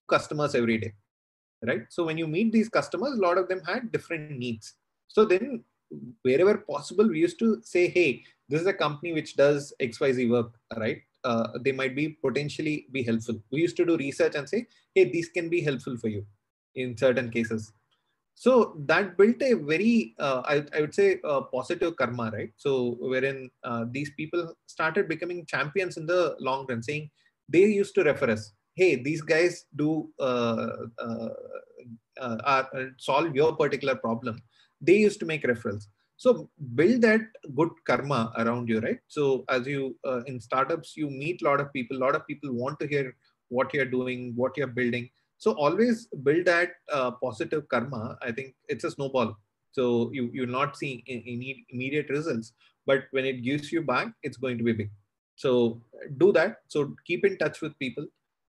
customers 0.08 0.54
every 0.54 0.78
day, 0.78 0.92
right? 1.66 1.82
So 1.88 2.04
when 2.04 2.18
you 2.18 2.26
meet 2.26 2.52
these 2.52 2.68
customers, 2.68 3.18
a 3.18 3.22
lot 3.22 3.38
of 3.38 3.48
them 3.48 3.62
had 3.66 3.92
different 3.92 4.38
needs. 4.38 4.74
So 5.08 5.24
then 5.24 5.64
wherever 6.22 6.58
possible, 6.58 7.08
we 7.08 7.20
used 7.20 7.38
to 7.40 7.60
say, 7.62 7.88
hey, 7.88 8.22
this 8.48 8.60
is 8.60 8.66
a 8.66 8.72
company 8.72 9.12
which 9.12 9.36
does 9.36 9.72
XYZ 9.80 10.30
work, 10.30 10.52
right? 10.76 11.02
Uh, 11.24 11.48
they 11.60 11.72
might 11.72 11.96
be 11.96 12.10
potentially 12.10 12.86
be 12.92 13.02
helpful. 13.02 13.40
We 13.50 13.60
used 13.60 13.76
to 13.78 13.84
do 13.84 13.96
research 13.96 14.36
and 14.36 14.48
say, 14.48 14.66
hey, 14.94 15.10
these 15.10 15.28
can 15.28 15.48
be 15.48 15.60
helpful 15.60 15.96
for 15.96 16.08
you 16.08 16.24
in 16.76 16.96
certain 16.96 17.30
cases. 17.30 17.72
So 18.38 18.76
that 18.86 19.16
built 19.16 19.40
a 19.40 19.54
very, 19.54 20.14
uh, 20.18 20.42
I, 20.44 20.64
I, 20.76 20.82
would 20.82 20.94
say, 20.94 21.20
uh, 21.24 21.40
positive 21.40 21.96
karma, 21.96 22.30
right? 22.32 22.50
So 22.56 22.96
wherein 23.00 23.50
uh, 23.64 23.86
these 23.90 24.10
people 24.10 24.54
started 24.66 25.08
becoming 25.08 25.46
champions 25.46 25.96
in 25.96 26.06
the 26.06 26.36
long 26.38 26.66
run, 26.68 26.82
saying 26.82 27.10
they 27.48 27.64
used 27.64 27.94
to 27.94 28.04
refer 28.04 28.30
us. 28.30 28.52
Hey, 28.74 29.02
these 29.02 29.22
guys 29.22 29.64
do 29.74 30.10
uh, 30.20 30.68
uh, 32.20 32.64
solve 32.98 33.34
your 33.34 33.56
particular 33.56 33.96
problem. 33.96 34.42
They 34.82 34.98
used 34.98 35.18
to 35.20 35.26
make 35.26 35.42
referrals 35.44 35.86
so 36.16 36.48
build 36.74 37.02
that 37.02 37.20
good 37.54 37.70
karma 37.86 38.32
around 38.38 38.68
you 38.68 38.80
right 38.80 39.00
so 39.06 39.44
as 39.50 39.66
you 39.66 39.96
uh, 40.06 40.22
in 40.24 40.40
startups 40.40 40.96
you 40.96 41.10
meet 41.10 41.42
a 41.42 41.44
lot 41.44 41.60
of 41.60 41.72
people 41.72 41.96
a 41.96 42.04
lot 42.06 42.16
of 42.16 42.26
people 42.26 42.52
want 42.52 42.78
to 42.80 42.86
hear 42.86 43.14
what 43.48 43.72
you're 43.74 43.92
doing 43.98 44.32
what 44.34 44.56
you're 44.56 44.76
building 44.78 45.08
so 45.38 45.52
always 45.52 46.06
build 46.22 46.44
that 46.46 46.70
uh, 46.92 47.10
positive 47.10 47.68
karma 47.68 48.18
i 48.22 48.32
think 48.32 48.54
it's 48.68 48.84
a 48.84 48.90
snowball 48.90 49.36
so 49.72 50.10
you 50.12 50.30
you'll 50.32 50.56
not 50.58 50.76
seeing 50.76 51.02
any 51.06 51.64
immediate 51.70 52.08
results 52.08 52.52
but 52.86 53.04
when 53.10 53.24
it 53.24 53.42
gives 53.42 53.72
you 53.72 53.82
back 53.82 54.08
it's 54.22 54.36
going 54.36 54.58
to 54.58 54.64
be 54.64 54.72
big 54.72 54.90
so 55.36 55.80
do 56.18 56.32
that 56.32 56.60
so 56.68 56.94
keep 57.06 57.24
in 57.24 57.36
touch 57.38 57.60
with 57.60 57.78
people 57.78 58.06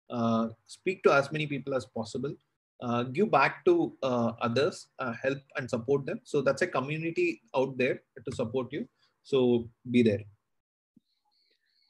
uh, 0.09 0.47
speak 0.67 1.03
to 1.03 1.11
as 1.11 1.31
many 1.31 1.45
people 1.45 1.73
as 1.75 1.85
possible 1.85 2.33
uh, 2.81 3.03
give 3.03 3.31
back 3.31 3.65
to 3.65 3.93
uh, 4.03 4.33
others, 4.41 4.87
uh, 4.99 5.13
help 5.21 5.39
and 5.55 5.69
support 5.69 6.05
them. 6.05 6.19
So 6.23 6.41
that's 6.41 6.61
a 6.61 6.67
community 6.67 7.41
out 7.55 7.77
there 7.77 8.01
to 8.23 8.35
support 8.35 8.71
you. 8.71 8.87
So 9.23 9.67
be 9.89 10.03
there. 10.03 10.23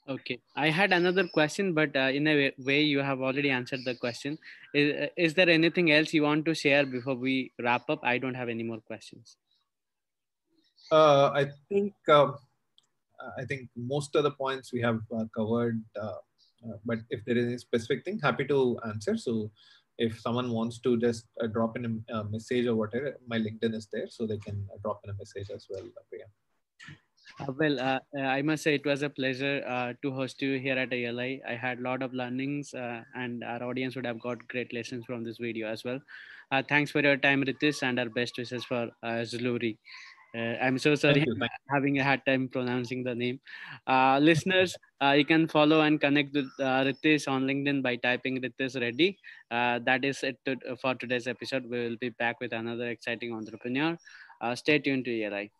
Okay, 0.09 0.39
I 0.55 0.69
had 0.69 0.93
another 0.93 1.27
question, 1.27 1.73
but 1.73 1.95
uh, 1.95 2.09
in 2.13 2.27
a 2.27 2.53
way, 2.57 2.81
you 2.81 2.99
have 2.99 3.19
already 3.21 3.49
answered 3.49 3.81
the 3.83 3.95
question. 3.95 4.37
Is, 4.73 5.09
is 5.17 5.33
there 5.33 5.49
anything 5.49 5.91
else 5.91 6.13
you 6.13 6.23
want 6.23 6.45
to 6.45 6.55
share 6.55 6.85
before 6.85 7.15
we 7.15 7.51
wrap 7.61 7.89
up? 7.89 7.99
I 8.03 8.17
don't 8.17 8.33
have 8.33 8.47
any 8.47 8.63
more 8.63 8.79
questions. 8.79 9.35
Uh, 10.89 11.31
I 11.33 11.47
think 11.67 11.93
um, 12.07 12.37
I 13.37 13.43
think 13.43 13.69
most 13.75 14.15
of 14.15 14.23
the 14.23 14.31
points 14.31 14.71
we 14.71 14.81
have 14.81 15.01
uh, 15.13 15.25
covered. 15.35 15.83
but 16.85 16.99
if 17.09 17.25
there 17.25 17.37
is 17.37 17.53
a 17.53 17.59
specific 17.59 18.05
thing, 18.05 18.19
happy 18.19 18.45
to 18.45 18.79
answer. 18.87 19.17
So 19.17 19.51
if 19.97 20.19
someone 20.19 20.51
wants 20.51 20.79
to 20.79 20.97
just 20.97 21.25
uh, 21.41 21.47
drop 21.47 21.75
in 21.75 22.03
a, 22.09 22.23
message 22.25 22.67
or 22.67 22.75
whatever, 22.75 23.17
my 23.27 23.39
LinkedIn 23.39 23.73
is 23.73 23.87
there, 23.91 24.07
so 24.07 24.25
they 24.25 24.37
can 24.37 24.67
uh, 24.71 24.77
drop 24.81 25.01
in 25.03 25.09
a 25.09 25.13
message 25.15 25.49
as 25.53 25.67
well. 25.69 25.83
Uh, 27.39 27.51
well, 27.57 27.79
uh, 27.79 27.99
uh, 28.17 28.21
I 28.21 28.41
must 28.41 28.63
say 28.63 28.75
it 28.75 28.85
was 28.85 29.01
a 29.03 29.09
pleasure 29.09 29.63
uh, 29.67 29.93
to 30.01 30.11
host 30.11 30.41
you 30.41 30.59
here 30.59 30.77
at 30.77 30.93
ALI. 30.93 31.41
I 31.47 31.55
had 31.55 31.79
a 31.79 31.81
lot 31.81 32.01
of 32.01 32.13
learnings, 32.13 32.73
and 32.73 33.43
our 33.43 33.63
audience 33.63 33.95
would 33.95 34.05
have 34.05 34.19
got 34.19 34.47
great 34.47 34.73
lessons 34.73 35.05
from 35.05 35.23
this 35.23 35.37
video 35.37 35.67
as 35.67 35.83
well. 35.83 35.99
thanks 36.69 36.91
for 36.91 37.01
your 37.01 37.17
time, 37.17 37.43
Ritish, 37.43 37.83
and 37.83 37.99
our 37.99 38.09
best 38.09 38.37
wishes 38.37 38.63
for 38.65 38.83
uh, 39.03 39.21
Zuluri. 39.31 39.77
Uh, 40.35 40.55
I'm 40.65 40.77
so 40.79 40.95
sorry 40.95 41.25
Thank 41.25 41.51
having 41.73 41.99
a 41.99 42.03
hard 42.03 42.21
time 42.25 42.49
pronouncing 42.49 43.03
the 43.03 43.15
name. 43.15 43.39
Uh, 43.87 44.19
listeners, 44.21 44.75
uh, 45.01 45.11
you 45.11 45.25
can 45.25 45.47
follow 45.47 45.81
and 45.81 45.99
connect 46.01 46.33
with 46.35 46.47
uh, 46.59 46.83
Ritish 46.89 47.27
on 47.27 47.45
LinkedIn 47.47 47.81
by 47.83 47.95
typing 47.97 48.41
Ritish 48.41 48.79
Reddy. 48.81 49.17
Uh, 49.51 49.79
that 49.85 50.05
is 50.05 50.23
it 50.23 50.37
to, 50.45 50.57
for 50.81 50.95
today's 50.95 51.27
episode. 51.27 51.65
We 51.69 51.79
will 51.87 51.97
be 51.97 52.09
back 52.09 52.39
with 52.41 52.53
another 52.53 52.89
exciting 52.89 53.33
entrepreneur. 53.33 53.97
Uh, 54.41 54.55
stay 54.55 54.79
tuned 54.79 55.05
to 55.05 55.11
ELI. 55.23 55.51